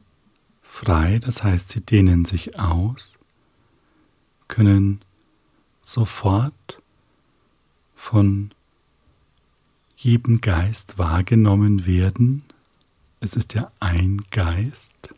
frei, 0.62 1.18
das 1.18 1.42
heißt, 1.42 1.68
sie 1.68 1.80
dehnen 1.80 2.24
sich 2.24 2.58
aus, 2.58 3.18
können 4.48 5.00
sofort 5.82 6.82
von 7.94 8.52
jedem 9.96 10.40
Geist 10.40 10.98
wahrgenommen 10.98 11.86
werden. 11.86 12.42
Es 13.20 13.34
ist 13.34 13.54
ja 13.54 13.70
ein 13.78 14.22
Geist. 14.30 15.14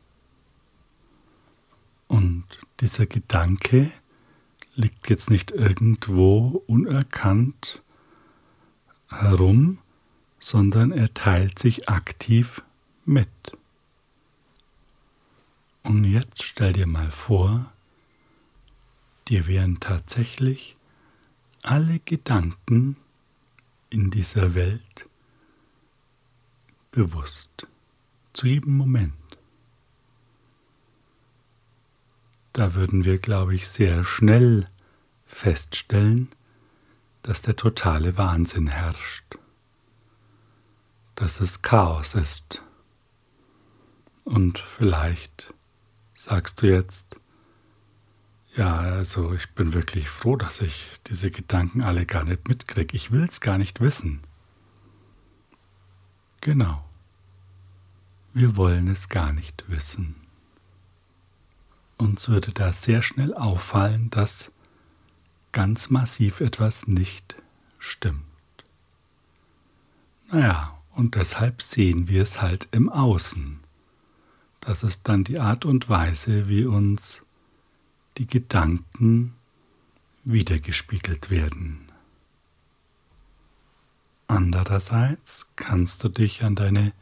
Und 2.07 2.45
dieser 2.81 3.07
Gedanke 3.07 3.90
liegt 4.75 5.09
jetzt 5.09 5.31
nicht 5.31 5.50
irgendwo 5.50 6.62
unerkannt 6.66 7.83
herum, 9.09 9.78
sondern 10.40 10.93
er 10.93 11.14
teilt 11.14 11.59
sich 11.59 11.88
aktiv 11.88 12.63
mit. 13.04 13.28
Und 15.82 16.04
jetzt 16.04 16.43
stell 16.43 16.73
dir 16.73 16.87
mal 16.87 17.10
vor, 17.10 17.73
dir 19.28 19.47
wären 19.47 19.80
tatsächlich 19.80 20.76
alle 21.63 22.00
Gedanken 22.04 22.97
in 23.91 24.10
dieser 24.10 24.54
Welt 24.54 25.08
bewusst, 26.91 27.67
zu 28.32 28.47
jedem 28.47 28.76
Moment. 28.76 29.15
Da 32.54 32.75
würden 32.75 33.04
wir, 33.04 33.19
glaube 33.19 33.56
ich, 33.56 33.67
sehr 33.67 34.04
schnell 34.04 34.69
feststellen, 35.26 36.28
dass 37.23 37.43
der 37.43 37.56
totale 37.56 38.17
Wahnsinn 38.17 38.69
herrscht, 38.69 39.38
dass 41.17 41.40
es 41.40 41.62
Chaos 41.62 42.14
ist. 42.14 42.62
Und 44.23 44.60
vielleicht 44.60 45.52
sagst 46.14 46.62
du 46.62 46.69
jetzt, 46.69 47.17
ja, 48.54 48.78
also 48.78 49.34
ich 49.34 49.50
bin 49.54 49.73
wirklich 49.73 50.08
froh, 50.08 50.36
dass 50.36 50.60
ich 50.60 50.93
diese 51.08 51.32
Gedanken 51.32 51.82
alle 51.82 52.06
gar 52.06 52.23
nicht 52.23 52.47
mitkriege. 52.47 52.95
Ich 52.95 53.10
will 53.10 53.25
es 53.25 53.40
gar 53.40 53.58
nicht 53.58 53.80
wissen. 53.80 54.21
Genau. 56.40 56.88
Wir 58.32 58.56
wollen 58.56 58.86
es 58.86 59.08
gar 59.08 59.32
nicht 59.32 59.64
wissen. 59.69 60.24
Uns 62.04 62.28
würde 62.28 62.52
da 62.52 62.71
sehr 62.71 63.00
schnell 63.00 63.32
auffallen, 63.32 64.10
dass 64.10 64.52
ganz 65.52 65.88
massiv 65.88 66.43
etwas 66.43 66.86
nicht 66.86 67.34
stimmt. 67.78 68.26
Naja, 70.30 70.78
und 70.90 71.14
deshalb 71.14 71.62
sehen 71.62 72.10
wir 72.10 72.23
es 72.23 72.43
halt 72.43 72.69
im 72.73 72.90
Außen. 72.90 73.56
Das 74.60 74.82
ist 74.82 75.08
dann 75.08 75.25
die 75.25 75.40
Art 75.40 75.64
und 75.64 75.88
Weise, 75.88 76.47
wie 76.47 76.67
uns 76.67 77.23
die 78.19 78.26
Gedanken 78.26 79.32
wiedergespiegelt 80.25 81.30
werden. 81.30 81.90
Andererseits 84.26 85.47
kannst 85.56 86.04
du 86.04 86.10
dich 86.10 86.45
an 86.45 86.54
deine 86.54 86.93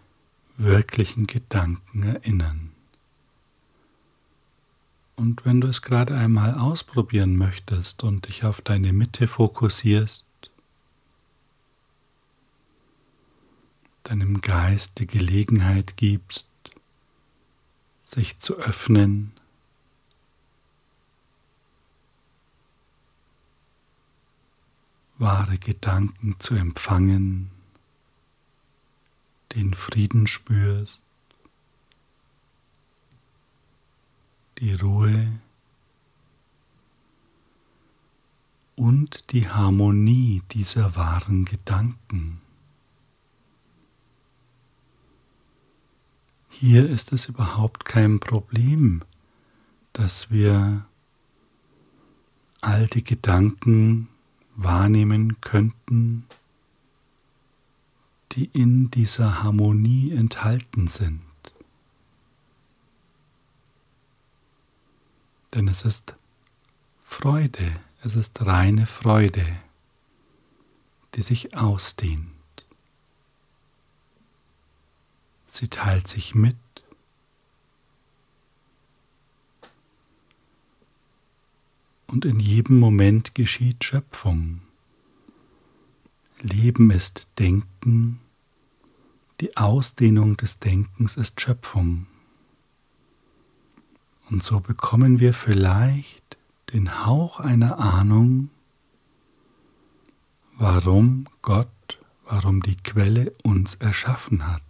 wirklichen 0.59 1.27
Gedanken 1.27 2.05
erinnern. 2.05 2.72
Und 5.23 5.45
wenn 5.45 5.61
du 5.61 5.69
es 5.69 5.83
gerade 5.83 6.17
einmal 6.19 6.59
ausprobieren 6.59 7.37
möchtest 7.37 8.03
und 8.03 8.27
dich 8.27 8.45
auf 8.45 8.61
deine 8.61 8.93
Mitte 8.93 9.29
fokussierst, 9.29 10.25
deinem 14.03 14.41
Geist 14.41 14.99
die 14.99 15.07
Gelegenheit 15.07 15.97
gibst, 15.97 16.49
sich 18.03 18.41
zu 18.41 18.57
öffnen, 18.57 19.31
wahre 25.19 25.57
Gedanken 25.57 26.41
zu 26.41 26.57
empfangen, 26.57 27.53
den 29.55 29.73
Frieden 29.73 30.27
spürst, 30.27 31.02
die 34.63 34.75
Ruhe 34.75 35.41
und 38.77 39.33
die 39.33 39.49
Harmonie 39.49 40.41
dieser 40.53 40.95
wahren 40.95 41.45
Gedanken. 41.45 42.41
Hier 46.49 46.89
ist 46.89 47.13
es 47.13 47.27
überhaupt 47.27 47.85
kein 47.85 48.21
Problem, 48.21 49.03
dass 49.95 50.31
wir 50.31 50.87
all 52.61 52.87
die 52.87 53.03
Gedanken 53.03 54.07
wahrnehmen 54.55 55.41
könnten, 55.41 56.25
die 58.31 58.45
in 58.45 58.93
dieser 58.93 59.43
Harmonie 59.43 60.13
enthalten 60.13 60.87
sind. 60.87 61.32
Denn 65.55 65.69
es 65.69 65.83
ist 65.83 66.15
Freude, 67.05 67.75
es 68.03 68.17
ist 68.17 68.47
reine 68.47 68.87
Freude, 68.87 69.47
die 71.15 71.23
sich 71.23 71.57
ausdehnt. 71.57 72.31
Sie 75.47 75.69
teilt 75.69 76.09
sich 76.09 76.35
mit. 76.35 76.57
Und 82.07 82.25
in 82.25 82.41
jedem 82.41 82.79
Moment 82.79 83.35
geschieht 83.35 83.85
Schöpfung. 83.85 84.63
Leben 86.41 86.91
ist 86.91 87.29
Denken, 87.39 88.21
die 89.41 89.57
Ausdehnung 89.57 90.37
des 90.37 90.59
Denkens 90.59 91.17
ist 91.17 91.41
Schöpfung. 91.41 92.07
Und 94.31 94.43
so 94.43 94.61
bekommen 94.61 95.21
wir 95.21 95.35
vielleicht 95.35 96.37
den 96.73 97.05
Hauch 97.05 97.41
einer 97.41 97.79
Ahnung, 97.79 98.51
warum 100.55 101.27
Gott, 101.43 101.99
warum 102.25 102.63
die 102.63 102.77
Quelle 102.77 103.33
uns 103.43 103.75
erschaffen 103.75 104.47
hat. 104.47 104.63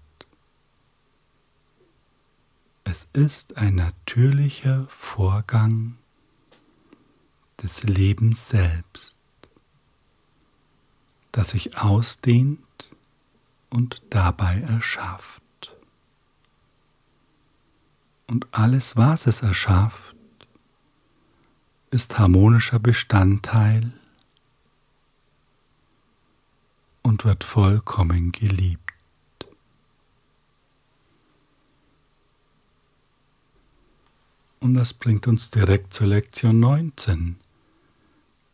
Es 2.84 3.08
ist 3.12 3.56
ein 3.56 3.76
natürlicher 3.76 4.86
Vorgang 4.88 5.96
des 7.62 7.84
Lebens 7.84 8.48
selbst, 8.48 9.16
das 11.30 11.50
sich 11.50 11.78
ausdehnt 11.78 12.58
und 13.70 14.02
dabei 14.10 14.60
erschafft. 14.60 15.41
Und 18.32 18.46
alles, 18.50 18.96
was 18.96 19.26
es 19.26 19.42
erschafft, 19.42 20.16
ist 21.90 22.18
harmonischer 22.18 22.78
Bestandteil 22.78 23.92
und 27.02 27.26
wird 27.26 27.44
vollkommen 27.44 28.32
geliebt. 28.32 28.94
Und 34.60 34.76
das 34.76 34.94
bringt 34.94 35.28
uns 35.28 35.50
direkt 35.50 35.92
zur 35.92 36.06
Lektion 36.06 36.58
19. 36.58 37.36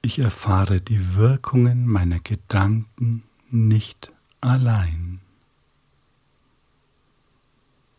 Ich 0.02 0.18
erfahre 0.18 0.80
die 0.80 1.14
Wirkungen 1.14 1.86
meiner 1.86 2.18
Gedanken 2.18 3.22
nicht 3.48 4.12
allein. 4.40 5.20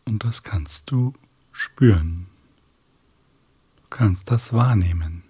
Und 0.04 0.24
das 0.24 0.42
kannst 0.42 0.90
du 0.90 1.14
spüren. 1.52 2.26
Du 3.76 3.82
kannst 3.90 4.30
das 4.30 4.52
wahrnehmen. 4.52 5.24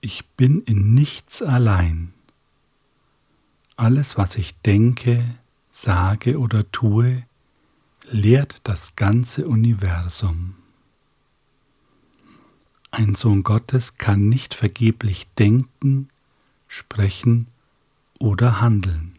Ich 0.00 0.26
bin 0.30 0.62
in 0.62 0.94
nichts 0.94 1.42
allein. 1.42 2.12
Alles, 3.76 4.18
was 4.18 4.36
ich 4.36 4.60
denke, 4.62 5.38
sage 5.70 6.38
oder 6.38 6.70
tue, 6.72 7.24
lehrt 8.10 8.60
das 8.64 8.96
ganze 8.96 9.46
Universum. 9.46 10.56
Ein 12.90 13.14
Sohn 13.14 13.42
Gottes 13.42 13.96
kann 13.96 14.28
nicht 14.28 14.54
vergeblich 14.54 15.26
denken, 15.38 16.10
sprechen 16.68 17.46
oder 18.18 18.60
handeln. 18.60 19.16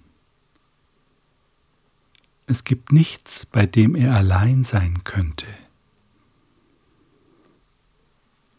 Es 2.45 2.63
gibt 2.63 2.91
nichts, 2.91 3.45
bei 3.45 3.65
dem 3.65 3.95
er 3.95 4.15
allein 4.15 4.63
sein 4.65 5.03
könnte. 5.03 5.47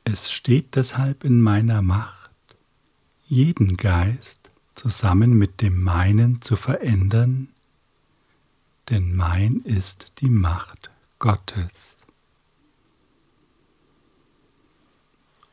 Es 0.04 0.32
steht 0.32 0.76
deshalb 0.76 1.24
in 1.24 1.40
meiner 1.40 1.82
Macht, 1.82 2.30
jeden 3.26 3.76
Geist 3.76 4.50
zusammen 4.74 5.38
mit 5.38 5.60
dem 5.62 5.82
meinen 5.82 6.42
zu 6.42 6.56
verändern, 6.56 7.48
denn 8.90 9.16
mein 9.16 9.60
ist 9.60 10.20
die 10.20 10.28
Macht 10.28 10.90
Gottes. 11.18 11.96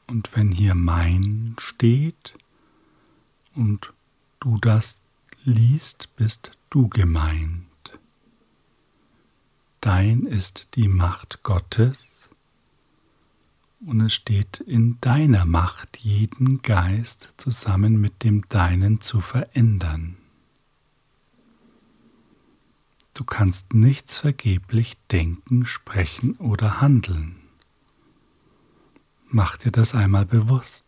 Und 0.07 0.35
wenn 0.35 0.51
hier 0.51 0.75
mein 0.75 1.55
steht 1.57 2.33
und 3.55 3.93
du 4.41 4.57
das 4.57 5.01
liest, 5.45 6.13
bist 6.17 6.51
du 6.69 6.89
gemeint. 6.89 7.70
Dein 9.81 10.27
ist 10.27 10.75
die 10.75 10.87
Macht 10.87 11.41
Gottes 11.41 12.11
und 13.83 13.99
es 14.01 14.13
steht 14.13 14.59
in 14.59 14.99
deiner 15.01 15.45
Macht, 15.45 15.97
jeden 15.97 16.61
Geist 16.61 17.33
zusammen 17.37 17.99
mit 17.99 18.23
dem 18.23 18.47
deinen 18.47 19.01
zu 19.01 19.21
verändern. 19.21 20.17
Du 23.15 23.23
kannst 23.23 23.73
nichts 23.73 24.19
vergeblich 24.19 24.97
denken, 25.11 25.65
sprechen 25.65 26.35
oder 26.35 26.79
handeln. 26.79 27.37
Mach 29.29 29.57
dir 29.57 29.71
das 29.71 29.95
einmal 29.95 30.27
bewusst. 30.27 30.85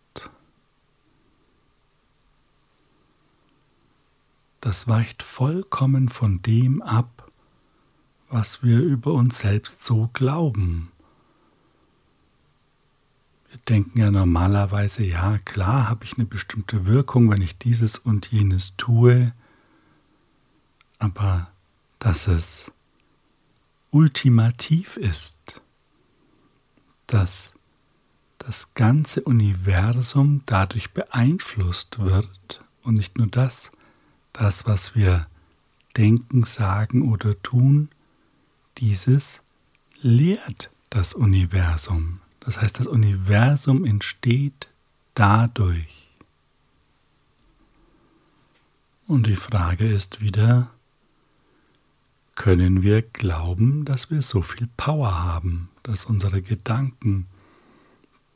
Das 4.61 4.87
weicht 4.87 5.23
vollkommen 5.23 6.09
von 6.09 6.43
dem 6.43 6.81
ab, 6.83 7.22
was 8.33 8.63
wir 8.63 8.79
über 8.79 9.13
uns 9.13 9.37
selbst 9.37 9.83
so 9.83 10.09
glauben. 10.11 10.91
Wir 13.51 13.59
denken 13.69 13.99
ja 13.99 14.09
normalerweise, 14.09 15.05
ja 15.05 15.37
klar 15.37 15.87
habe 15.87 16.03
ich 16.03 16.17
eine 16.17 16.25
bestimmte 16.25 16.87
Wirkung, 16.87 17.29
wenn 17.29 17.43
ich 17.43 17.59
dieses 17.59 17.99
und 17.99 18.31
jenes 18.31 18.75
tue, 18.75 19.33
aber 20.97 21.51
dass 21.99 22.27
es 22.27 22.71
ultimativ 23.91 24.97
ist, 24.97 25.61
dass 27.05 27.53
das 28.39 28.73
ganze 28.73 29.21
Universum 29.21 30.41
dadurch 30.47 30.89
beeinflusst 30.89 31.99
wird 31.99 32.65
und 32.81 32.95
nicht 32.95 33.19
nur 33.19 33.27
das, 33.27 33.71
das, 34.33 34.65
was 34.65 34.95
wir 34.95 35.27
denken, 35.95 36.43
sagen 36.45 37.11
oder 37.11 37.39
tun, 37.43 37.89
dieses 38.83 39.41
lehrt 40.01 40.69
das 40.89 41.13
Universum. 41.13 42.19
Das 42.41 42.61
heißt, 42.61 42.79
das 42.79 42.87
Universum 42.87 43.85
entsteht 43.85 44.67
dadurch. 45.15 46.09
Und 49.07 49.27
die 49.27 49.37
Frage 49.37 49.87
ist 49.87 50.19
wieder, 50.19 50.69
können 52.35 52.83
wir 52.83 53.03
glauben, 53.03 53.85
dass 53.85 54.11
wir 54.11 54.21
so 54.21 54.41
viel 54.41 54.67
Power 54.75 55.23
haben, 55.23 55.69
dass 55.83 56.03
unsere 56.03 56.41
Gedanken 56.41 57.27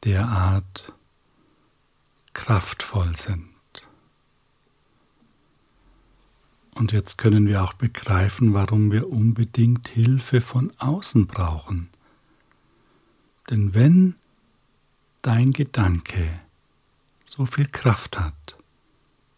derart 0.06 0.94
kraftvoll 2.32 3.18
sind. 3.18 3.50
Und 6.78 6.92
jetzt 6.92 7.18
können 7.18 7.48
wir 7.48 7.64
auch 7.64 7.74
begreifen, 7.74 8.54
warum 8.54 8.92
wir 8.92 9.10
unbedingt 9.10 9.88
Hilfe 9.88 10.42
von 10.42 10.72
außen 10.78 11.26
brauchen. 11.26 11.90
Denn 13.50 13.74
wenn 13.74 14.14
dein 15.24 15.54
Gedanke 15.54 16.40
so 17.26 17.48
viel 17.48 17.66
Kraft 17.66 18.20
hat 18.20 18.58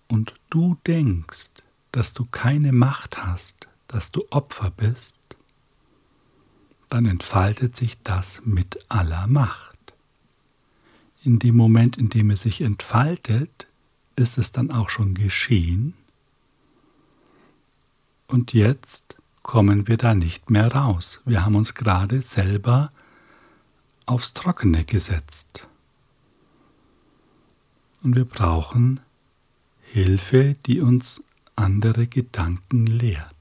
und 0.10 0.34
du 0.50 0.76
denkst, 0.86 1.52
dass 1.94 2.14
du 2.14 2.26
keine 2.26 2.74
Macht 2.74 3.24
hast, 3.24 3.70
dass 3.88 4.12
du 4.12 4.26
Opfer 4.32 4.72
bist, 4.72 5.16
dann 6.90 7.06
entfaltet 7.06 7.74
sich 7.74 7.98
das 8.04 8.42
mit 8.44 8.84
aller 8.90 9.28
Macht. 9.28 9.78
In 11.24 11.40
dem 11.40 11.56
Moment, 11.56 11.98
in 11.98 12.10
dem 12.10 12.32
es 12.32 12.42
sich 12.42 12.60
entfaltet, 12.60 13.68
ist 14.18 14.38
es 14.38 14.52
dann 14.52 14.72
auch 14.72 14.90
schon 14.90 15.14
geschehen. 15.14 15.94
Und 18.30 18.54
jetzt 18.54 19.18
kommen 19.44 19.88
wir 19.88 19.98
da 19.98 20.16
nicht 20.16 20.50
mehr 20.50 20.72
raus. 20.74 21.20
Wir 21.26 21.44
haben 21.44 21.56
uns 21.56 21.74
gerade 21.74 22.22
selber 22.22 22.92
aufs 24.06 24.34
Trockene 24.34 24.86
gesetzt. 24.86 25.68
Und 28.02 28.16
wir 28.16 28.26
brauchen 28.26 29.02
Hilfe, 29.82 30.54
die 30.66 30.80
uns 30.80 31.22
andere 31.56 32.08
Gedanken 32.08 32.86
lehrt 32.86 33.36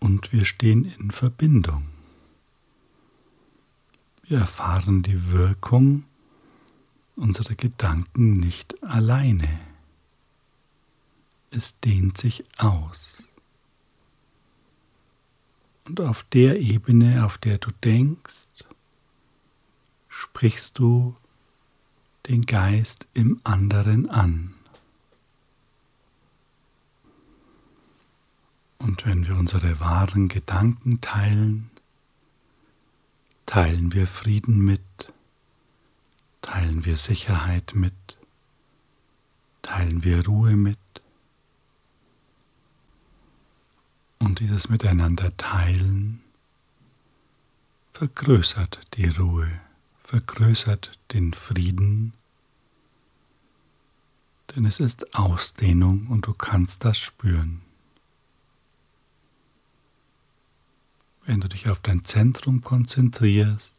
und 0.00 0.32
wir 0.32 0.44
stehen 0.44 0.92
in 0.98 1.10
Verbindung. 1.10 1.86
Wir 4.24 4.40
erfahren 4.40 5.02
die 5.02 5.30
Wirkung 5.30 6.04
unserer 7.16 7.54
Gedanken 7.54 8.30
nicht 8.40 8.82
alleine. 8.82 9.69
Es 11.50 11.80
dehnt 11.80 12.16
sich 12.16 12.44
aus. 12.58 13.22
Und 15.84 16.00
auf 16.00 16.22
der 16.22 16.60
Ebene, 16.60 17.24
auf 17.24 17.38
der 17.38 17.58
du 17.58 17.70
denkst, 17.82 18.64
sprichst 20.08 20.78
du 20.78 21.16
den 22.28 22.42
Geist 22.42 23.08
im 23.14 23.40
anderen 23.42 24.08
an. 24.08 24.54
Und 28.78 29.04
wenn 29.04 29.26
wir 29.26 29.36
unsere 29.36 29.80
wahren 29.80 30.28
Gedanken 30.28 31.00
teilen, 31.00 31.70
teilen 33.44 33.92
wir 33.92 34.06
Frieden 34.06 34.58
mit, 34.64 35.12
teilen 36.40 36.84
wir 36.84 36.96
Sicherheit 36.96 37.72
mit, 37.74 38.16
teilen 39.62 40.02
wir 40.04 40.24
Ruhe 40.26 40.56
mit. 40.56 40.79
Und 44.20 44.38
dieses 44.38 44.68
Miteinander 44.68 45.36
teilen 45.36 46.20
vergrößert 47.92 48.80
die 48.94 49.08
Ruhe, 49.08 49.50
vergrößert 50.04 50.92
den 51.12 51.34
Frieden 51.34 52.12
denn 54.54 54.64
es 54.64 54.80
ist 54.80 55.14
Ausdehnung 55.14 56.08
und 56.08 56.26
du 56.26 56.34
kannst 56.34 56.84
das 56.84 56.98
spüren. 56.98 57.62
Wenn 61.24 61.40
du 61.40 61.48
dich 61.48 61.68
auf 61.68 61.80
dein 61.80 62.04
Zentrum 62.04 62.62
konzentrierst, 62.62 63.72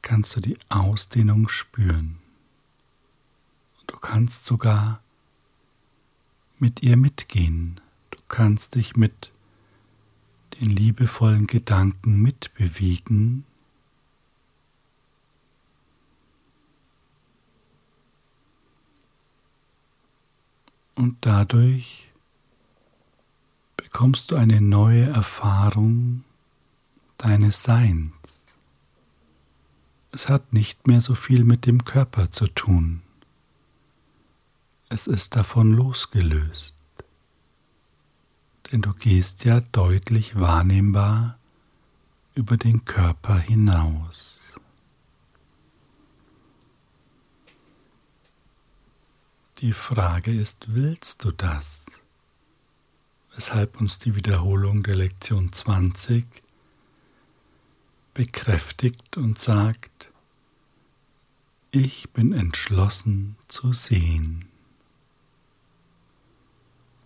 kannst 0.00 0.34
du 0.36 0.40
die 0.40 0.58
Ausdehnung 0.70 1.48
spüren. 1.48 2.18
Und 3.80 3.90
du 3.90 3.98
kannst 3.98 4.46
sogar 4.46 5.02
mit 6.60 6.82
ihr 6.82 6.96
mitgehen. 6.96 7.80
Du 8.10 8.18
kannst 8.28 8.74
dich 8.74 8.96
mit 8.96 9.32
den 10.60 10.70
liebevollen 10.70 11.46
Gedanken 11.46 12.20
mitbewegen. 12.20 13.44
Und 20.94 21.16
dadurch 21.22 22.10
bekommst 23.76 24.30
du 24.30 24.36
eine 24.36 24.60
neue 24.60 25.04
Erfahrung 25.04 26.24
deines 27.16 27.62
Seins. 27.62 28.44
Es 30.12 30.28
hat 30.28 30.52
nicht 30.52 30.86
mehr 30.86 31.00
so 31.00 31.14
viel 31.14 31.44
mit 31.44 31.66
dem 31.66 31.84
Körper 31.84 32.30
zu 32.30 32.46
tun. 32.48 33.02
Es 34.92 35.06
ist 35.06 35.36
davon 35.36 35.72
losgelöst. 35.72 36.74
Denn 38.70 38.82
du 38.82 38.92
gehst 38.92 39.44
ja 39.44 39.60
deutlich 39.60 40.34
wahrnehmbar 40.34 41.38
über 42.34 42.56
den 42.56 42.84
Körper 42.84 43.38
hinaus. 43.38 44.40
Die 49.58 49.72
Frage 49.72 50.34
ist, 50.34 50.74
willst 50.74 51.22
du 51.22 51.30
das? 51.30 51.86
Weshalb 53.36 53.80
uns 53.80 54.00
die 54.00 54.16
Wiederholung 54.16 54.82
der 54.82 54.96
Lektion 54.96 55.52
20 55.52 56.26
bekräftigt 58.12 59.16
und 59.16 59.38
sagt, 59.38 60.08
ich 61.70 62.10
bin 62.10 62.32
entschlossen 62.32 63.36
zu 63.46 63.72
sehen. 63.72 64.49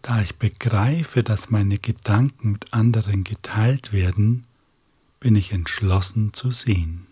Da 0.05 0.21
ich 0.21 0.37
begreife, 0.37 1.23
dass 1.23 1.49
meine 1.49 1.79
Gedanken 1.79 2.53
mit 2.53 2.75
anderen 2.75 3.25
geteilt 3.25 3.91
werden, 3.91 4.47
bin 5.19 5.35
ich 5.35 5.51
entschlossen 5.51 6.35
zu 6.35 6.51
sehen. 6.51 7.07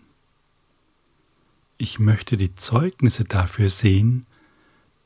Ich 1.79 1.97
möchte 1.97 2.37
die 2.37 2.53
Zeugnisse 2.53 3.23
dafür 3.23 3.71
sehen, 3.71 4.27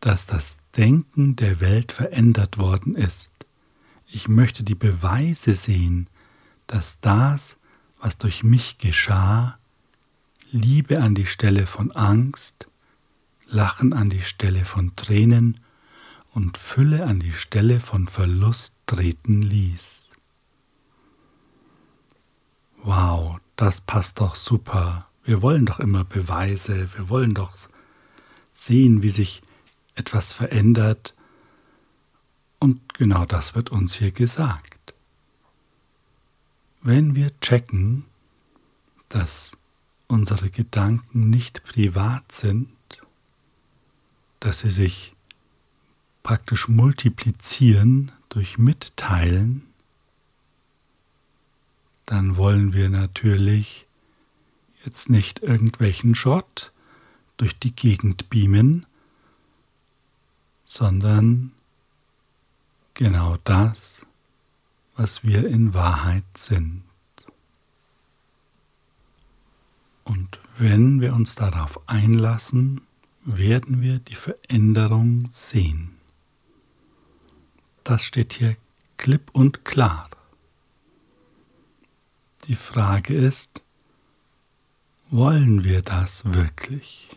dass 0.01 0.27
das 0.27 0.59
Denken 0.75 1.37
der 1.37 1.61
Welt 1.61 1.93
verändert 1.93 2.57
worden 2.57 2.93
ist. 2.93 3.33
Ich 4.05 4.27
möchte 4.27 4.65
die 4.65 4.75
Beweise 4.75 5.53
sehen, 5.53 6.09
dass 6.67 6.99
das, 6.99 7.55
was 8.01 8.17
durch 8.17 8.43
mich 8.43 8.79
geschah, 8.79 9.57
Liebe 10.51 11.01
an 11.01 11.15
die 11.15 11.25
Stelle 11.25 11.65
von 11.65 11.93
Angst, 11.93 12.67
Lachen 13.45 13.93
an 13.93 14.09
die 14.09 14.23
Stelle 14.23 14.65
von 14.65 14.93
Tränen 14.97 15.57
und 16.37 16.59
Fülle 16.59 17.07
an 17.07 17.19
die 17.19 17.31
Stelle 17.31 17.79
von 17.79 18.07
Verlust 18.07 18.75
treten 18.85 19.41
ließ. 19.41 20.03
Wow, 22.83 23.39
das 23.55 23.81
passt 23.81 24.21
doch 24.21 24.35
super. 24.35 25.07
Wir 25.23 25.41
wollen 25.41 25.65
doch 25.65 25.79
immer 25.79 26.03
Beweise, 26.03 26.93
wir 26.93 27.09
wollen 27.09 27.33
doch 27.33 27.57
sehen, 28.53 29.01
wie 29.01 29.09
sich 29.09 29.41
etwas 29.95 30.31
verändert. 30.31 31.15
Und 32.59 32.93
genau 32.93 33.25
das 33.25 33.55
wird 33.55 33.71
uns 33.71 33.95
hier 33.95 34.11
gesagt. 34.11 34.93
Wenn 36.83 37.15
wir 37.15 37.31
checken, 37.39 38.05
dass 39.09 39.57
unsere 40.05 40.51
Gedanken 40.51 41.31
nicht 41.31 41.63
privat 41.63 42.31
sind, 42.31 42.69
dass 44.39 44.59
sie 44.59 44.69
sich 44.69 45.16
praktisch 46.27 46.67
multiplizieren 46.67 48.11
durch 48.27 48.57
Mitteilen, 48.57 49.65
dann 52.05 52.35
wollen 52.35 52.73
wir 52.73 52.89
natürlich 52.89 53.87
jetzt 54.83 55.09
nicht 55.09 55.39
irgendwelchen 55.39 56.15
Schrott 56.15 56.73
durch 57.37 57.57
die 57.57 57.73
Gegend 57.73 58.29
beamen, 58.29 58.85
sondern 60.65 61.53
genau 62.93 63.37
das, 63.45 64.05
was 64.97 65.23
wir 65.23 65.47
in 65.47 65.73
Wahrheit 65.73 66.25
sind. 66.37 66.83
Und 70.03 70.41
wenn 70.57 70.99
wir 70.99 71.13
uns 71.13 71.35
darauf 71.35 71.87
einlassen, 71.87 72.81
werden 73.23 73.81
wir 73.81 73.99
die 73.99 74.15
Veränderung 74.15 75.27
sehen. 75.29 75.96
Das 77.87 78.03
steht 78.03 78.33
hier 78.33 78.57
klipp 78.97 79.29
und 79.31 79.63
klar. 79.63 80.09
Die 82.43 82.55
Frage 82.55 83.15
ist, 83.15 83.63
wollen 85.09 85.63
wir 85.63 85.81
das 85.81 86.33
wirklich? 86.33 87.09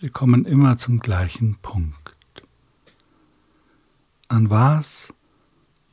Wir 0.00 0.10
kommen 0.10 0.44
immer 0.44 0.78
zum 0.78 0.98
gleichen 0.98 1.54
Punkt. 1.62 2.42
An 4.26 4.50
was 4.50 5.14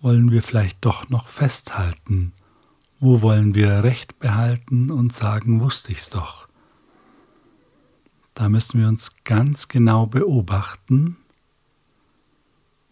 wollen 0.02 0.32
wir 0.32 0.42
vielleicht 0.42 0.84
doch 0.84 1.10
noch 1.10 1.28
festhalten? 1.28 2.34
Wo 3.00 3.22
wollen 3.22 3.54
wir 3.54 3.84
Recht 3.84 4.18
behalten 4.18 4.90
und 4.90 5.14
sagen, 5.14 5.62
wusste 5.62 5.92
ich's 5.92 6.10
doch? 6.10 6.48
Da 8.34 8.50
müssen 8.50 8.80
wir 8.82 8.88
uns 8.88 9.16
ganz 9.26 9.68
genau 9.68 10.08
beobachten. 10.08 11.18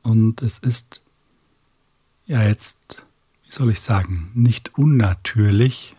Und 0.03 0.43
es 0.43 0.59
ist 0.59 1.01
ja 2.31 2.43
jetzt, 2.43 3.05
wie 3.43 3.51
soll 3.51 3.71
ich 3.71 3.81
sagen, 3.81 4.31
nicht 4.33 4.77
unnatürlich, 4.77 5.97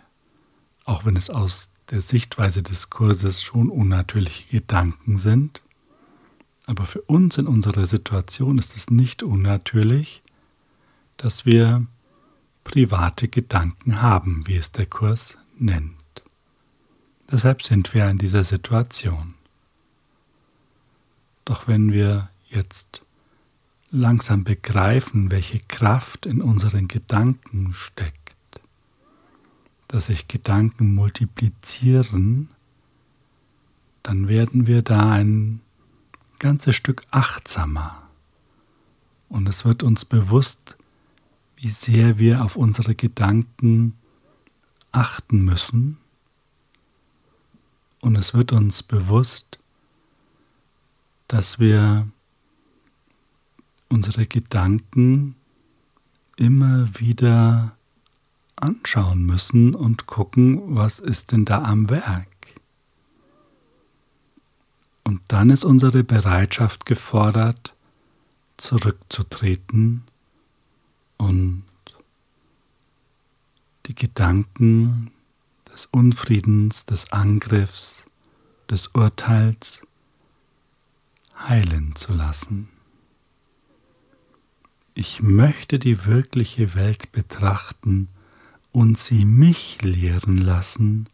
auch 0.87 1.05
wenn 1.05 1.15
es 1.15 1.29
aus 1.29 1.69
der 1.91 2.01
Sichtweise 2.01 2.63
des 2.63 2.89
Kurses 2.89 3.43
schon 3.43 3.69
unnatürliche 3.69 4.49
Gedanken 4.49 5.19
sind, 5.19 5.61
aber 6.67 6.87
für 6.87 7.03
uns 7.03 7.37
in 7.37 7.47
unserer 7.47 7.85
Situation 7.85 8.57
ist 8.57 8.75
es 8.75 8.91
nicht 8.91 9.23
unnatürlich, 9.23 10.23
dass 11.19 11.45
wir 11.45 11.87
private 12.65 13.29
Gedanken 13.29 14.01
haben, 14.01 14.47
wie 14.47 14.57
es 14.57 14.73
der 14.73 14.87
Kurs 14.87 15.37
nennt. 15.59 15.93
Deshalb 17.31 17.63
sind 17.63 17.93
wir 17.93 18.09
in 18.09 18.17
dieser 18.17 18.45
Situation. 18.45 19.35
Doch 21.45 21.69
wenn 21.69 21.93
wir 21.93 22.31
jetzt 22.49 23.05
langsam 23.93 24.43
begreifen, 24.43 25.31
welche 25.31 25.61
Kraft 25.61 26.27
in 26.27 26.41
unseren 26.41 26.89
Gedanken 26.89 27.75
steckt, 27.75 28.63
dass 29.87 30.07
sich 30.07 30.27
Gedanken 30.27 30.95
multiplizieren, 30.95 32.49
dann 34.03 34.27
werden 34.29 34.67
wir 34.67 34.83
da 34.83 35.13
ein 35.13 35.61
ganzes 36.39 36.75
Stück 36.75 37.03
achtsamer. 37.11 38.03
Und 39.29 39.47
es 39.47 39.65
wird 39.65 39.83
uns 39.83 40.05
bewusst, 40.05 40.77
wie 41.57 41.69
sehr 41.69 42.19
wir 42.19 42.45
auf 42.45 42.57
unsere 42.57 42.95
Gedanken 42.95 43.95
achten 44.91 45.45
müssen. 45.45 45.99
Und 48.01 48.17
es 48.17 48.35
wird 48.35 48.53
uns 48.53 48.83
bewusst, 48.83 49.59
dass 51.29 51.59
wir 51.59 52.09
unsere 53.93 54.27
Gedanken 54.27 55.37
immer 56.39 56.89
wieder 56.99 57.77
anschauen 58.57 59.25
müssen 59.27 59.75
und 59.75 60.07
gucken, 60.07 60.75
was 60.75 60.99
ist 60.99 61.33
denn 61.33 61.45
da 61.45 61.63
am 61.63 61.91
Werk. 61.91 62.27
Und 65.05 65.21
dann 65.29 65.51
ist 65.51 65.65
unsere 65.65 66.05
Bereitschaft 66.05 66.87
gefordert, 66.87 67.75
zurückzutreten 68.57 70.05
und 71.19 71.65
die 73.87 73.95
Gedanken 73.95 75.11
des 75.71 75.87
Unfriedens, 75.87 76.87
des 76.87 77.13
Angriffs, 77.13 78.05
des 78.71 78.87
Urteils 78.89 79.83
heilen 81.37 81.95
zu 81.95 82.15
lassen. 82.15 82.72
Ich 84.95 85.23
möchte 85.23 85.79
die 85.79 86.05
wirkliche 86.05 86.75
Welt 86.75 87.13
betrachten 87.13 88.09
und 88.73 88.99
sie 88.99 89.25
mich 89.25 89.81
lehren 89.81 90.37
lassen, 90.37 91.09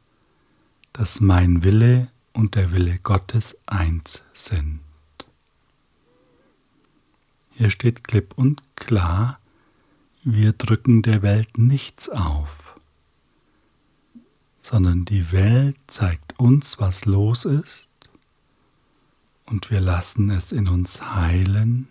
dass 0.93 1.21
mein 1.21 1.63
Wille 1.63 2.09
und 2.33 2.57
der 2.57 2.73
Wille 2.73 2.99
Gottes 2.99 3.57
eins 3.67 4.25
sind. 4.33 4.81
Hier 7.53 7.71
steht 7.71 8.03
klipp 8.03 8.35
und 8.37 8.63
klar, 8.75 9.39
wir 10.25 10.53
drücken 10.53 11.03
der 11.03 11.23
Welt 11.23 11.57
nichts 11.57 12.09
auf, 12.09 12.75
sondern 14.61 15.05
die 15.05 15.31
Welt 15.31 15.77
zeigt 15.87 16.39
uns, 16.41 16.81
was 16.81 17.05
los 17.05 17.45
ist, 17.45 17.89
und 19.47 19.71
wir 19.71 19.81
lassen 19.81 20.31
es 20.31 20.51
in 20.51 20.67
uns 20.67 21.01
heilen 21.01 21.89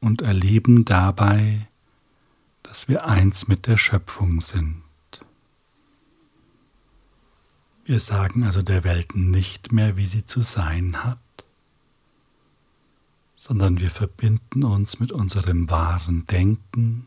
und 0.00 0.22
erleben 0.22 0.84
dabei, 0.84 1.68
dass 2.62 2.88
wir 2.88 3.06
eins 3.06 3.48
mit 3.48 3.66
der 3.66 3.76
Schöpfung 3.76 4.40
sind. 4.40 4.82
Wir 7.84 7.98
sagen 7.98 8.44
also 8.44 8.60
der 8.60 8.84
Welt 8.84 9.14
nicht 9.14 9.72
mehr, 9.72 9.96
wie 9.96 10.06
sie 10.06 10.26
zu 10.26 10.42
sein 10.42 11.04
hat, 11.04 11.18
sondern 13.34 13.80
wir 13.80 13.90
verbinden 13.90 14.62
uns 14.62 15.00
mit 15.00 15.10
unserem 15.10 15.70
wahren 15.70 16.26
Denken, 16.26 17.06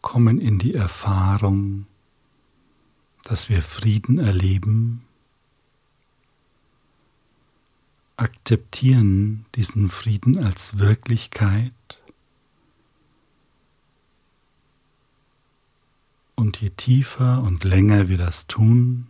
kommen 0.00 0.40
in 0.40 0.58
die 0.58 0.74
Erfahrung, 0.74 1.86
dass 3.22 3.48
wir 3.48 3.62
Frieden 3.62 4.18
erleben, 4.18 5.03
akzeptieren 8.16 9.46
diesen 9.54 9.88
Frieden 9.88 10.38
als 10.38 10.78
Wirklichkeit 10.78 11.72
und 16.36 16.60
je 16.60 16.70
tiefer 16.70 17.42
und 17.42 17.64
länger 17.64 18.08
wir 18.08 18.18
das 18.18 18.46
tun, 18.46 19.08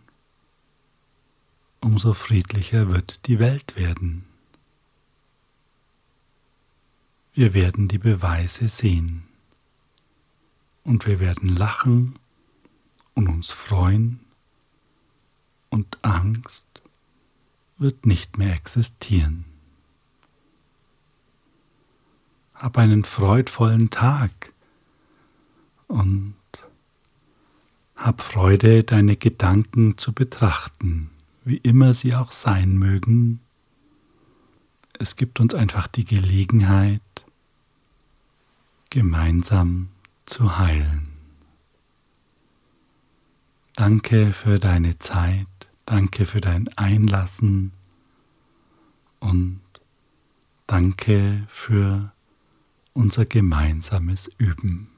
umso 1.81 2.13
friedlicher 2.13 2.91
wird 2.91 3.27
die 3.27 3.39
Welt 3.39 3.75
werden. 3.75 4.25
Wir 7.33 7.53
werden 7.53 7.87
die 7.87 7.97
Beweise 7.97 8.69
sehen 8.69 9.27
und 10.83 11.05
wir 11.05 11.19
werden 11.19 11.49
lachen 11.49 12.17
und 13.13 13.27
uns 13.27 13.51
freuen 13.51 14.19
und 15.69 15.97
Angst 16.01 16.65
wird 17.77 18.05
nicht 18.05 18.37
mehr 18.37 18.53
existieren. 18.53 19.45
Hab 22.53 22.77
einen 22.77 23.03
freudvollen 23.03 23.89
Tag 23.89 24.53
und 25.87 26.35
hab 27.95 28.21
Freude, 28.21 28.83
deine 28.83 29.17
Gedanken 29.17 29.97
zu 29.97 30.13
betrachten 30.13 31.09
wie 31.45 31.57
immer 31.57 31.93
sie 31.93 32.15
auch 32.15 32.31
sein 32.31 32.77
mögen. 32.77 33.39
Es 34.93 35.15
gibt 35.15 35.39
uns 35.39 35.53
einfach 35.53 35.87
die 35.87 36.03
Gelegenheit, 36.03 37.01
gemeinsam 38.89 39.89
zu 40.25 40.57
heilen. 40.57 41.09
Danke 43.75 44.33
für 44.33 44.57
deine 44.57 44.97
Zeit, 44.99 45.47
danke 45.85 46.25
für 46.25 46.41
dein 46.41 46.67
Einlassen 46.77 47.71
und 49.19 49.61
danke 50.67 51.45
für 51.47 52.11
unser 52.93 53.25
gemeinsames 53.25 54.29
Üben. 54.37 54.94